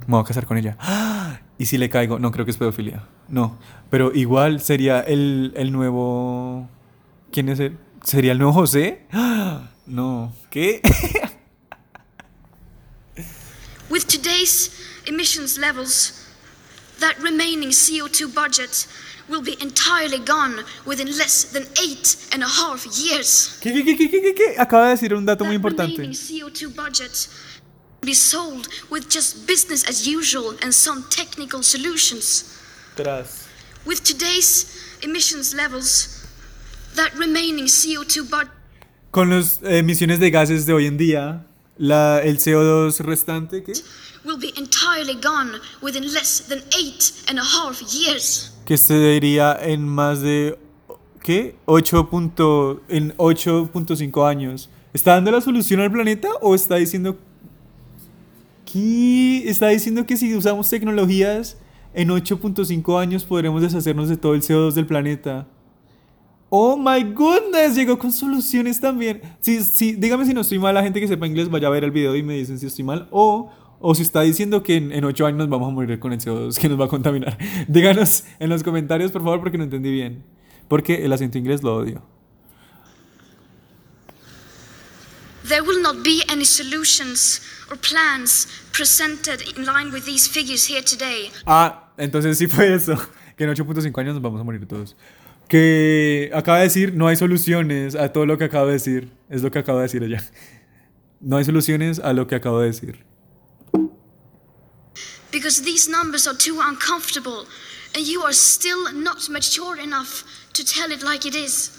Me 0.06 0.14
voy 0.14 0.22
a 0.22 0.26
casar 0.26 0.46
con 0.46 0.58
ella. 0.58 0.78
¿Y 1.58 1.66
si 1.66 1.78
le 1.78 1.90
caigo? 1.90 2.20
No, 2.20 2.32
creo 2.32 2.46
que 2.46 2.52
es 2.52 2.58
pedofilia. 2.58 3.04
No. 3.28 3.58
Pero 3.90 4.14
igual 4.14 4.62
sería 4.62 5.02
el, 5.02 5.54
el 5.56 5.72
nuevo... 5.72 6.70
¿Quién 7.32 7.50
es 7.50 7.60
él? 7.60 7.78
¿Sería 8.04 8.32
el 8.32 8.38
nuevo 8.38 8.54
José? 8.54 9.04
¡Ah! 9.12 9.72
No. 9.88 10.34
¿Qué? 10.50 10.82
With 13.90 14.08
today's 14.08 14.70
emissions 15.06 15.58
levels, 15.58 16.12
that 17.00 17.18
remaining 17.22 17.70
CO2 17.70 18.34
budget 18.34 18.88
will 19.30 19.42
be 19.42 19.56
entirely 19.62 20.20
gone 20.20 20.64
within 20.86 21.08
less 21.08 21.44
than 21.46 21.64
eight 21.82 22.16
and 22.32 22.44
a 22.44 22.48
half 22.48 22.86
years. 22.86 23.58
¿Qué, 23.62 23.72
qué, 23.74 23.84
qué, 23.84 23.98
qué, 23.98 24.10
qué, 24.10 24.34
qué? 24.34 24.56
Acaba 24.58 24.86
de 24.86 24.96
decir 24.96 25.14
un 25.14 25.26
dato 25.26 25.46
muy 25.46 25.56
importante. 25.56 25.98
remaining 25.98 26.12
CO2 26.16 26.76
budget 26.76 27.28
be 28.02 28.14
sold 28.14 28.68
with 28.90 29.10
just 29.10 29.46
business 29.48 29.88
as 29.88 30.08
usual 30.08 30.56
and 30.62 30.74
some 30.74 31.04
technical 31.10 31.62
solutions. 31.64 32.58
Tras. 32.96 33.48
With 33.86 34.04
today's 34.04 34.66
emissions 35.04 35.54
levels, 35.54 36.26
that 36.96 37.14
remaining 37.16 37.66
CO2 37.66 38.30
budget 38.30 38.52
Con 39.12 39.30
las 39.30 39.60
eh, 39.64 39.80
emisiones 39.80 40.20
de 40.20 40.30
gases 40.30 40.66
de 40.66 40.74
hoy 40.74 40.86
en 40.86 40.98
día, 40.98 41.46
la, 41.78 42.22
el 42.24 42.38
CO2 42.40 43.00
restante, 43.00 43.64
¿qué? 43.64 43.74
will 44.28 44.38
be 44.38 44.54
entirely 44.58 45.16
gone 45.16 45.60
within 45.82 46.04
less 46.14 46.42
than 46.42 46.62
eight 46.78 47.12
and 47.30 47.40
a 47.40 47.44
half 47.44 47.82
years. 47.82 48.54
Que 48.66 48.78
se 48.78 48.94
diría 48.94 49.58
en 49.62 49.88
más 49.88 50.22
de, 50.22 50.60
¿qué? 51.24 51.56
8 51.66 52.10
punto, 52.10 52.82
en 52.90 53.16
8.5 53.18 54.28
años. 54.28 54.70
¿Está 54.94 55.14
dando 55.14 55.32
la 55.32 55.42
solución 55.42 55.80
al 55.80 55.92
planeta 55.92 56.30
o 56.42 56.54
está 56.54 56.76
diciendo... 56.76 57.18
¿Qué? 58.66 59.50
Está 59.50 59.70
diciendo 59.70 60.06
que 60.06 60.18
si 60.18 60.36
usamos 60.36 60.70
tecnologías 60.70 61.58
en 61.94 62.10
8.5 62.10 63.00
años 63.00 63.24
podremos 63.24 63.62
deshacernos 63.62 64.10
de 64.10 64.18
todo 64.18 64.34
el 64.34 64.42
CO2 64.42 64.74
del 64.74 64.86
planeta. 64.86 65.48
Oh 66.50 66.78
my 66.78 67.04
goodness, 67.14 67.76
llegó 67.76 68.00
con 68.00 68.12
soluciones 68.12 68.80
también. 68.80 69.22
Sí, 69.42 69.62
sí, 69.64 69.94
dígame 69.94 70.26
si 70.26 70.34
no 70.34 70.42
estoy 70.42 70.60
mal, 70.60 70.74
la 70.74 70.84
gente 70.84 71.02
que 71.02 71.08
sepa 71.08 71.28
inglés 71.28 71.50
vaya 71.50 71.68
a 71.68 71.72
ver 71.72 71.84
el 71.84 71.92
video 71.92 72.16
y 72.16 72.24
me 72.24 72.36
dicen 72.36 72.58
si 72.58 72.68
estoy 72.68 72.86
mal. 72.86 73.08
O, 73.12 73.52
o 73.80 73.96
si 73.96 74.04
está 74.04 74.22
diciendo 74.22 74.64
que 74.64 74.78
en, 74.78 74.94
en 74.94 75.04
8 75.04 75.26
años 75.26 75.40
nos 75.40 75.50
vamos 75.50 75.68
a 75.68 75.72
morir 75.72 76.00
con 76.00 76.14
el 76.14 76.20
CO2 76.20 76.58
que 76.58 76.70
nos 76.70 76.80
va 76.80 76.86
a 76.86 76.88
contaminar. 76.88 77.38
Díganos 77.68 78.24
en 78.40 78.50
los 78.50 78.64
comentarios, 78.64 79.12
por 79.12 79.24
favor, 79.24 79.42
porque 79.42 79.58
no 79.58 79.66
entendí 79.66 79.92
bien. 79.92 80.24
Porque 80.70 81.04
el 81.04 81.12
acento 81.12 81.38
inglés 81.38 81.64
lo 81.64 81.76
odio. 81.76 82.02
There 85.48 85.62
will 85.62 85.82
not 85.82 86.04
be 86.04 86.24
any 86.30 86.44
solutions 86.46 87.42
or 87.70 87.78
plans 87.78 88.48
presented 88.74 89.42
in 89.58 89.66
line 89.66 89.92
with 89.92 90.06
these 90.06 90.30
figures 90.30 90.70
here 90.70 90.82
today. 90.82 91.30
Ah, 91.46 91.92
entonces 91.98 92.38
sí 92.38 92.48
fue 92.48 92.74
eso. 92.74 92.96
Que 93.38 93.44
en 93.44 93.52
8.5 93.52 94.02
años 94.02 94.16
nos 94.16 94.24
vamos 94.24 94.42
a 94.42 94.44
morir 94.44 94.66
todos. 94.68 94.96
Que 95.48 96.30
acaba 96.34 96.58
de 96.58 96.64
decir, 96.66 96.94
no 96.94 97.08
hay 97.08 97.16
soluciones 97.16 97.96
a 97.96 98.12
todo 98.12 98.26
lo 98.26 98.38
que 98.38 98.46
acabo 98.46 98.68
de 98.68 98.74
decir. 98.74 99.10
Es 99.30 99.42
lo 99.42 99.52
que 99.52 99.60
acaba 99.60 99.80
de 99.80 99.84
decir 99.84 100.04
ella. 100.04 100.24
No 101.22 101.38
hay 101.38 101.46
soluciones 101.46 102.00
a 102.00 102.14
lo 102.14 102.28
que 102.28 102.36
acabo 102.36 102.60
de 102.60 102.68
decir. 102.68 103.04
Because 105.32 105.62
these 105.64 105.90
numbers 105.90 106.28
are 106.28 106.38
too 106.38 106.60
uncomfortable 106.62 107.46
and 107.96 108.06
you 108.06 108.22
are 108.24 108.34
still 108.34 108.92
not 108.94 109.30
mature 109.30 109.78
enough 109.82 110.24
to 110.54 110.64
tell 110.64 110.92
it 110.92 111.04
like 111.04 111.26
it 111.28 111.36
is. 111.36 111.72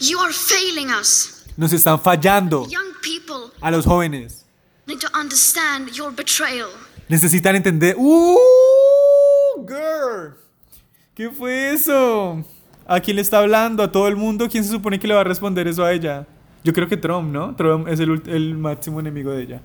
You 0.00 0.18
are 0.18 0.32
failing 0.32 0.90
us. 0.90 1.44
Nos 1.56 1.72
están 1.72 2.00
fallando 2.00 2.66
Young 2.68 2.92
people 3.02 3.52
a 3.60 3.70
los 3.70 3.84
jóvenes. 3.86 4.44
need 4.86 5.00
to 5.00 5.08
understand 5.16 5.96
your 5.96 6.10
betrayal. 6.10 6.70
Necesitan 7.08 7.54
entender. 7.56 7.94
¡Uh! 7.96 8.36
Girl. 9.66 10.34
¿Qué 11.22 11.30
fue 11.30 11.72
eso? 11.72 12.44
¿A 12.84 12.98
quién 12.98 13.14
le 13.14 13.22
está 13.22 13.38
hablando? 13.38 13.84
¿A 13.84 13.92
todo 13.92 14.08
el 14.08 14.16
mundo? 14.16 14.48
¿Quién 14.50 14.64
se 14.64 14.70
supone 14.70 14.98
que 14.98 15.06
le 15.06 15.14
va 15.14 15.20
a 15.20 15.24
responder 15.24 15.68
eso 15.68 15.84
a 15.84 15.92
ella? 15.92 16.26
Yo 16.64 16.72
creo 16.72 16.88
que 16.88 16.96
Trump, 16.96 17.32
¿no? 17.32 17.54
Trump 17.54 17.86
es 17.86 18.00
el, 18.00 18.20
el 18.26 18.58
máximo 18.58 18.98
enemigo 18.98 19.30
de 19.30 19.44
ella. 19.44 19.60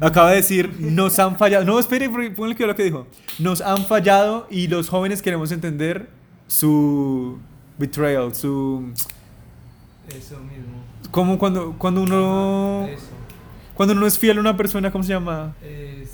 Acaba 0.00 0.30
de 0.30 0.36
decir, 0.36 0.74
nos 0.80 1.18
han 1.18 1.36
fallado. 1.36 1.66
No, 1.66 1.78
espere, 1.78 2.08
ponle 2.30 2.56
que 2.56 2.66
lo 2.66 2.74
que 2.74 2.84
dijo. 2.84 3.06
Nos 3.38 3.60
han 3.60 3.84
fallado 3.84 4.46
y 4.50 4.66
los 4.66 4.88
jóvenes 4.88 5.20
queremos 5.20 5.52
entender 5.52 6.08
su 6.46 7.36
betrayal, 7.76 8.34
su... 8.34 8.90
Eso 10.08 10.38
mismo. 10.38 10.84
Como 11.10 11.38
cuando, 11.38 11.74
cuando 11.76 12.00
uno... 12.00 12.86
Eso. 12.88 13.08
Cuando 13.74 13.92
uno 13.92 14.06
es 14.06 14.18
fiel 14.18 14.38
a 14.38 14.40
una 14.40 14.56
persona, 14.56 14.90
¿cómo 14.90 15.04
se 15.04 15.12
llama? 15.12 15.54
Eh. 15.62 16.07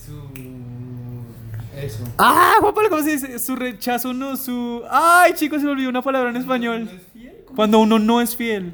Eso. 1.84 2.04
Ah, 2.18 2.54
Juan 2.60 2.74
Pablo, 2.74 2.90
¿cómo 2.90 3.02
se 3.02 3.10
dice? 3.10 3.38
Su 3.38 3.56
rechazo, 3.56 4.12
no, 4.14 4.36
su... 4.36 4.82
Ay, 4.90 5.32
chicos, 5.34 5.60
se 5.60 5.66
me 5.66 5.72
olvidó 5.72 5.90
una 5.90 6.02
palabra 6.02 6.30
en 6.30 6.36
español. 6.36 6.88
Cuando 7.54 7.78
uno 7.78 7.98
no 7.98 8.20
es 8.20 8.34
fiel. 8.36 8.72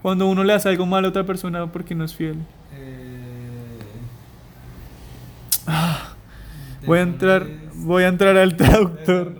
Cuando 0.00 0.26
uno 0.26 0.42
le 0.44 0.52
hace 0.52 0.68
algo 0.68 0.84
malo 0.84 1.06
a 1.06 1.10
otra 1.10 1.24
persona 1.24 1.70
porque 1.70 1.94
no 1.94 2.04
es 2.04 2.14
fiel. 2.14 2.36
Eh, 2.74 3.78
Voy 6.86 6.98
a 6.98 7.02
entrar, 7.02 7.46
voy 7.74 8.02
a 8.02 8.08
entrar 8.08 8.36
al 8.36 8.56
traductor. 8.56 9.34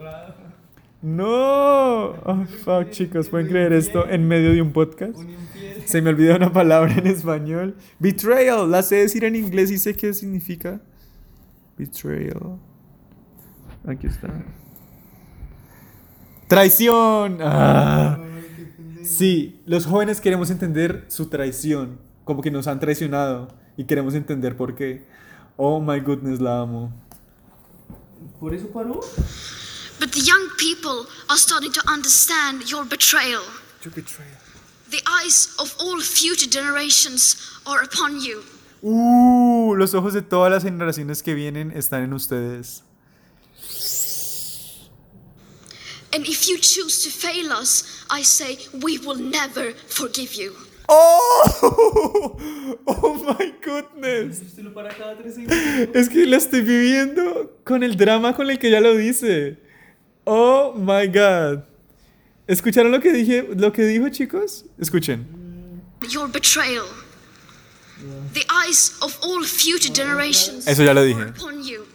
No. 1.02 2.10
Oh, 2.24 2.46
fuck, 2.64 2.90
chicos, 2.90 3.28
¿pueden 3.28 3.48
creer 3.48 3.72
esto 3.72 4.08
en 4.08 4.28
medio 4.28 4.52
de 4.52 4.62
un 4.62 4.72
podcast? 4.72 5.18
Se 5.84 6.00
me 6.00 6.10
olvidó 6.10 6.36
una 6.36 6.52
palabra 6.52 6.94
en 6.96 7.08
español. 7.08 7.74
Betrayal, 7.98 8.70
la 8.70 8.82
sé 8.82 8.96
decir 8.96 9.24
en 9.24 9.34
inglés 9.34 9.72
y 9.72 9.78
sé 9.78 9.94
qué 9.94 10.14
significa. 10.14 10.80
Betrayal. 11.76 12.58
Aquí 13.86 14.06
está. 14.06 14.28
Traición. 16.48 17.38
Ah. 17.40 18.18
Sí, 19.04 19.60
los 19.66 19.86
jóvenes 19.86 20.20
queremos 20.20 20.50
entender 20.50 21.06
su 21.08 21.26
traición, 21.26 21.98
como 22.24 22.40
que 22.40 22.50
nos 22.50 22.66
han 22.68 22.78
traicionado 22.78 23.48
y 23.76 23.84
queremos 23.84 24.14
entender 24.14 24.56
por 24.56 24.76
qué. 24.76 25.06
Oh 25.56 25.80
my 25.80 25.98
goodness, 26.00 26.40
la 26.40 26.60
amo. 26.60 26.92
¿Por 28.38 28.54
eso 28.54 28.68
paró? 28.68 29.00
But 29.98 30.12
the 30.12 30.20
young 30.20 30.48
people 30.56 31.06
are 31.28 31.38
starting 31.38 31.72
to 31.72 31.80
understand 31.90 32.64
your 32.68 32.84
betrayal. 32.84 33.42
The 33.82 35.02
eyes 35.06 35.54
of 35.58 35.74
all 35.80 36.00
future 36.00 36.48
generations 36.48 37.36
are 37.66 37.82
upon 37.82 38.20
you. 38.20 38.42
Uh, 38.82 39.74
los 39.76 39.94
ojos 39.94 40.12
de 40.12 40.22
todas 40.22 40.50
las 40.50 40.64
generaciones 40.64 41.22
que 41.22 41.34
vienen 41.34 41.70
están 41.70 42.02
en 42.02 42.12
ustedes. 42.12 42.82
And 46.14 46.26
if 46.26 46.46
you 46.46 46.58
choose 46.58 47.02
to 47.04 47.10
fail 47.10 47.52
us, 47.52 48.04
I 48.10 48.22
say 48.22 48.58
we 48.82 48.98
will 48.98 49.18
never 49.18 49.72
forgive 49.88 50.34
you. 50.34 50.52
Oh, 50.88 52.36
oh 52.86 53.36
my 53.38 53.54
goodness. 53.64 54.42
Es 55.94 56.08
que 56.10 56.26
la 56.26 56.36
estoy 56.36 56.60
viviendo 56.60 57.56
con 57.64 57.82
el 57.82 57.96
drama 57.96 58.34
con 58.34 58.50
el 58.50 58.58
que 58.58 58.68
ella 58.68 58.80
lo 58.80 58.94
dice. 58.94 59.58
Oh 60.24 60.74
my 60.74 61.06
god. 61.06 61.64
¿Escucharon 62.46 62.92
lo 62.92 63.00
que 63.00 63.12
dije, 63.12 63.48
lo 63.56 63.72
que 63.72 63.84
dijo, 63.84 64.08
chicos? 64.10 64.66
Escuchen. 64.78 65.26
Your 66.10 66.28
betrayal. 66.28 66.84
The 68.34 68.44
eyes 68.66 68.94
of 69.00 69.16
all 69.22 69.44
future 69.44 69.92
generations 69.92 70.66
Eso 70.66 70.82
ya 70.82 70.92
lo 70.94 71.02
dije. 71.04 71.22
upon 71.30 71.62
you. 71.62 71.86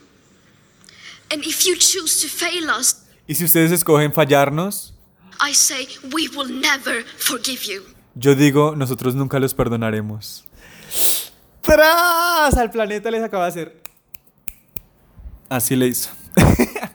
And 1.32 1.44
if 1.46 1.66
you 1.66 1.76
choose 1.78 2.22
to 2.22 2.28
fail 2.30 2.70
us, 2.70 3.04
Y 3.28 3.36
si 3.36 3.44
ustedes 3.44 3.72
escogen 3.72 4.14
fallarnos, 4.14 4.94
I 5.42 5.54
say 5.54 5.88
we 6.14 6.30
will 6.30 6.50
never 6.50 7.04
forgive 7.18 7.64
you. 7.64 7.84
yo 8.16 8.36
digo, 8.36 8.76
nosotros 8.76 9.16
nunca 9.16 9.40
los 9.40 9.54
perdonaremos. 9.54 10.46
¡Tras! 11.62 12.56
Al 12.58 12.72
planeta 12.72 13.12
les 13.12 13.24
acaba 13.24 13.44
de 13.46 13.50
hacer. 13.50 13.82
Así 15.50 15.76
le 15.76 15.88
hizo. 15.88 16.10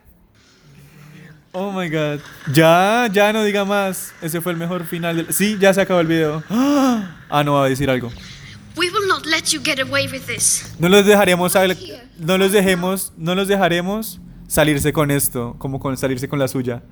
oh 1.53 1.71
my 1.73 1.89
god. 1.91 2.21
Ya, 2.53 3.09
ya 3.13 3.33
no 3.33 3.45
diga 3.45 3.65
más. 3.65 4.13
Ese 4.23 4.41
fue 4.41 4.53
el 4.53 4.59
mejor 4.59 4.85
final 4.87 5.17
del. 5.17 5.35
Sí, 5.35 5.59
ya 5.61 5.75
se 5.75 5.81
acabó 5.83 6.01
el 6.01 6.07
video. 6.07 6.43
Ah, 7.35 7.43
no 7.43 7.55
va 7.55 7.65
a 7.65 7.69
decir 7.71 7.89
algo. 7.89 8.13
We 8.77 8.91
will 8.91 9.07
not 9.07 9.27
let 9.27 9.53
you 9.53 9.61
get 9.61 9.79
away 9.79 10.07
with 10.07 10.27
this. 10.27 10.75
No 10.79 10.89
los 10.89 11.05
dejaremos 11.05 11.53
sal- 11.53 11.77
no 12.19 12.39
los 12.39 12.53
dejemos, 12.53 13.13
no 13.17 13.35
los 13.35 13.49
dejaremos 13.49 14.19
salirse 14.49 14.93
con 14.93 15.11
esto, 15.11 15.57
como 15.59 15.79
con 15.79 15.97
salirse 15.97 16.29
con 16.29 16.39
la 16.39 16.49
suya. 16.49 16.83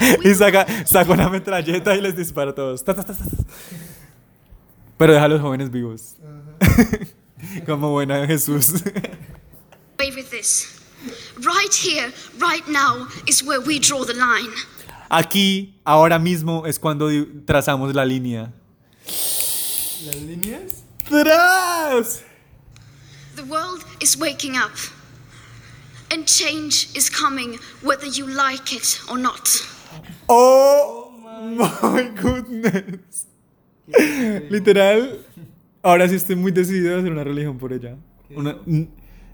y 0.24 0.34
saca, 0.34 0.66
saca 0.84 1.12
una 1.12 1.28
metralleta 1.28 1.94
y 1.94 2.00
les 2.00 2.16
dispara 2.16 2.50
a 2.50 2.54
todos. 2.54 2.84
Pero 4.98 5.12
deja 5.12 5.24
a 5.24 5.28
los 5.28 5.40
jóvenes 5.40 5.70
vivos. 5.70 6.16
como 7.66 7.90
buena 7.90 8.26
Jesús. 8.26 8.82
Away 9.98 10.12
with 10.14 10.30
this. 10.30 10.80
Right 11.38 11.72
here, 11.72 12.12
right 12.38 12.66
now, 12.68 13.06
is 13.26 13.42
where 13.42 13.60
we 13.60 13.78
draw 13.78 14.04
the 14.04 14.14
line. 14.14 14.52
Aquí, 15.08 15.78
ahora 15.84 16.18
mismo, 16.18 16.66
es 16.66 16.78
cuando 16.78 17.08
trazamos 17.44 17.94
la 17.94 18.04
línea. 18.04 18.52
¿Las 19.04 20.16
líneas? 20.16 20.84
¡Tras! 21.08 22.22
The 23.36 23.42
world 23.42 23.84
is 24.00 24.18
waking 24.18 24.56
up. 24.56 24.72
And 26.12 26.24
change 26.26 26.88
is 26.94 27.10
coming 27.10 27.58
whether 27.82 28.06
you 28.06 28.26
like 28.26 28.74
it 28.74 29.00
or 29.10 29.18
not. 29.18 29.48
Oh 30.28 31.12
my 31.20 32.10
goodness. 32.20 33.26
Literal. 34.50 35.24
Ahora 35.82 36.08
sí 36.08 36.16
estoy 36.16 36.36
muy 36.36 36.50
decidido 36.52 36.96
a 36.96 36.98
hacer 36.98 37.12
una 37.12 37.24
religión 37.24 37.58
por 37.58 37.72
ella. 37.72 37.96
Una, 38.34 38.56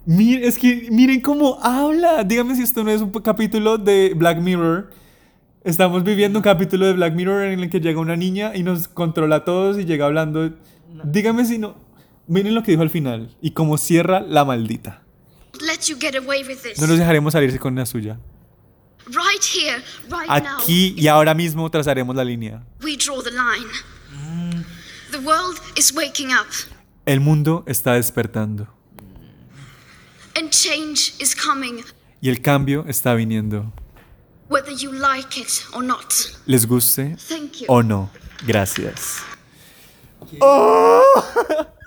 es 0.07 0.59
que 0.59 0.89
miren 0.91 1.21
cómo 1.21 1.59
habla. 1.63 2.25
Dígame 2.25 2.55
si 2.57 2.63
esto 2.63 2.83
no 2.85 2.91
es 2.91 3.01
un 3.01 3.11
capítulo 3.11 3.79
de 3.79 4.13
Black 4.15 4.39
Mirror. 4.39 4.91
Estamos 5.65 6.03
viviendo 6.03 6.41
un 6.41 6.43
capítulo 6.43 6.87
de 6.87 6.93
Black 6.95 7.15
Mirror 7.15 7.45
en 7.45 7.61
el 7.61 7.71
que 7.71 7.81
llega 7.81 8.01
una 8.01 8.17
niña 8.17 8.53
y 8.55 8.65
nos 8.65 8.89
controla 8.89 9.37
a 9.37 9.45
todos 9.45 9.79
y 9.79 9.85
llega 9.85 10.07
hablando. 10.07 10.51
Dígame 11.05 11.45
si 11.45 11.59
no. 11.59 11.77
Miren 12.27 12.55
lo 12.55 12.63
que 12.63 12.73
dijo 12.73 12.83
al 12.83 12.91
final 12.91 13.37
y 13.41 13.53
cómo 13.53 13.79
cierra 13.79 14.21
la 14.21 14.45
maldita. 14.45 15.03
Let 15.61 15.83
you 15.87 15.97
get 16.01 16.17
away 16.17 16.43
with 16.43 16.59
this. 16.63 16.81
No 16.81 16.87
nos 16.89 16.99
dejaremos 16.99 17.33
salirse 17.33 17.59
con 17.61 17.77
la 17.77 17.87
suya. 17.87 18.19
Right 19.07 19.43
here, 19.43 19.83
right 20.09 20.43
now, 20.43 20.61
Aquí 20.61 20.95
y 20.97 21.07
ahora 21.07 21.35
mismo 21.35 21.71
trazaremos 21.71 22.17
la 22.17 22.25
línea. 22.25 22.65
we 22.83 22.97
draw 22.97 23.23
the 23.23 23.31
line. 23.31 23.71
The 25.13 25.19
world 25.19 25.61
is 25.77 25.93
waking 25.95 26.31
up. 26.31 26.47
El 27.07 27.21
mundo 27.21 27.65
está 27.67 27.95
despertando. 27.95 28.67
And 30.37 30.51
change 30.51 31.15
is 31.21 31.37
coming 31.37 31.85
Y 32.21 32.31
el 32.31 32.41
cambio 32.41 32.85
está 32.89 33.15
viniendo. 33.15 33.73
Whether 34.53 34.73
you 34.75 34.93
like 34.93 35.41
it 35.41 35.65
or 35.75 35.83
not. 35.83 36.13
Les 36.47 36.67
guste 36.67 37.17
Thank 37.29 37.61
you. 37.61 37.67
o 37.69 37.83
no. 37.83 38.11
Gracias. 38.47 39.19
No 40.41 41.03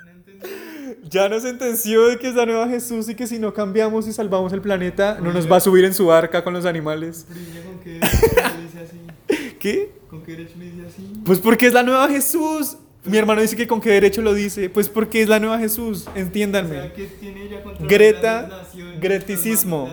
ya 1.10 1.30
nos 1.30 1.44
sentenció 1.44 2.08
de 2.08 2.18
que 2.18 2.28
es 2.30 2.36
la 2.36 2.46
nueva 2.46 2.68
Jesús 2.68 3.08
y 3.10 3.16
que 3.16 3.28
si 3.28 3.40
no 3.40 3.54
cambiamos 3.54 4.08
y 4.08 4.14
salvamos 4.14 4.52
el 4.54 4.62
planeta, 4.62 5.18
no 5.22 5.32
nos 5.32 5.50
va 5.50 5.58
a 5.58 5.60
subir 5.60 5.86
en 5.86 5.94
su 5.94 6.08
barca 6.08 6.44
con 6.44 6.54
los 6.54 6.66
animales. 6.66 7.26
Pero 7.28 7.40
¿y 7.40 7.44
ella 7.44 7.64
con 7.66 7.80
qué 7.80 7.90
derecho 7.92 8.58
le 8.58 8.64
dice 8.64 8.80
así? 8.80 9.56
¿Qué? 9.60 9.92
¿Con 10.10 10.24
qué 10.24 10.32
derecho 10.34 10.54
le 10.58 10.66
dice 10.66 10.88
así? 10.88 11.22
Pues 11.26 11.40
porque 11.40 11.68
es 11.68 11.74
la 11.74 11.84
nueva 11.84 12.08
Jesús. 12.10 12.78
Mi 13.04 13.18
hermano 13.18 13.42
dice 13.42 13.56
que 13.56 13.68
con 13.68 13.82
qué 13.82 13.92
derecho 13.92 14.22
lo 14.22 14.34
dice. 14.34 14.70
Pues 14.70 14.90
porque 14.90 15.22
es 15.22 15.30
la 15.30 15.40
nueva 15.40 15.60
Jesús. 15.60 16.08
O 16.08 16.18
Entiéndanme. 16.18 16.76
sea, 16.76 16.94
¿qué 16.94 17.06
tiene 17.06 17.44
ella 17.46 17.62
contra 17.62 17.88
Greta, 17.88 18.64
greticismo. 19.00 19.92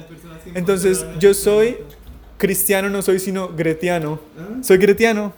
Entonces, 0.54 1.04
yo 1.18 1.34
soy 1.34 1.72
planeta? 1.72 2.01
Cristiano, 2.42 2.90
no 2.90 3.02
soy 3.02 3.20
sino 3.20 3.50
gretiano. 3.50 4.18
¿Ah? 4.36 4.64
Soy 4.64 4.76
gretiano. 4.76 5.32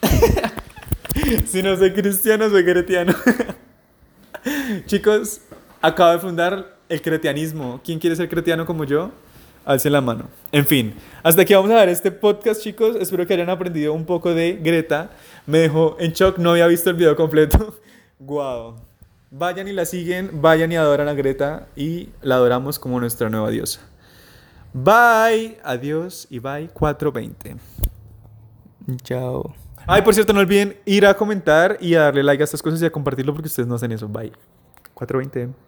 si 1.46 1.62
no 1.62 1.76
soy 1.76 1.92
cristiano, 1.92 2.48
soy 2.48 2.62
gretiano. 2.62 3.14
Chicos, 4.86 5.42
acabo 5.82 6.12
de 6.12 6.18
fundar 6.18 6.78
el 6.88 7.02
cretianismo. 7.02 7.82
¿Quién 7.84 7.98
quiere 7.98 8.16
ser 8.16 8.30
cretiano 8.30 8.64
como 8.64 8.84
yo? 8.84 9.10
Alce 9.66 9.90
la 9.90 10.00
mano. 10.00 10.30
En 10.52 10.64
fin, 10.64 10.94
hasta 11.22 11.42
aquí 11.42 11.52
vamos 11.52 11.70
a 11.72 11.74
dar 11.74 11.90
este 11.90 12.10
podcast, 12.10 12.62
chicos. 12.62 12.96
Espero 12.98 13.26
que 13.26 13.34
hayan 13.34 13.50
aprendido 13.50 13.92
un 13.92 14.06
poco 14.06 14.32
de 14.32 14.54
Greta. 14.54 15.10
Me 15.44 15.58
dejó 15.58 15.98
en 16.00 16.12
shock, 16.12 16.38
no 16.38 16.52
había 16.52 16.66
visto 16.66 16.88
el 16.88 16.96
video 16.96 17.14
completo. 17.14 17.78
Guau. 18.20 18.76
Vayan 19.30 19.68
y 19.68 19.72
la 19.72 19.84
siguen, 19.84 20.40
vayan 20.40 20.72
y 20.72 20.76
adoran 20.76 21.08
a 21.08 21.12
Greta 21.12 21.68
y 21.76 22.08
la 22.22 22.36
adoramos 22.36 22.78
como 22.78 23.00
nuestra 23.00 23.28
nueva 23.28 23.50
diosa. 23.50 23.82
Bye, 24.78 25.58
adiós 25.64 26.26
y 26.28 26.38
bye 26.38 26.68
420. 26.68 27.56
Chao. 29.02 29.54
Ay, 29.86 30.02
por 30.02 30.12
cierto, 30.12 30.34
no 30.34 30.40
olviden 30.40 30.76
ir 30.84 31.06
a 31.06 31.14
comentar 31.14 31.78
y 31.80 31.94
a 31.94 32.02
darle 32.02 32.22
like 32.22 32.42
a 32.42 32.44
estas 32.44 32.60
cosas 32.60 32.82
y 32.82 32.84
a 32.84 32.92
compartirlo 32.92 33.32
porque 33.32 33.46
ustedes 33.46 33.66
no 33.66 33.76
hacen 33.76 33.92
eso. 33.92 34.06
Bye. 34.06 34.32
420. 34.92 35.65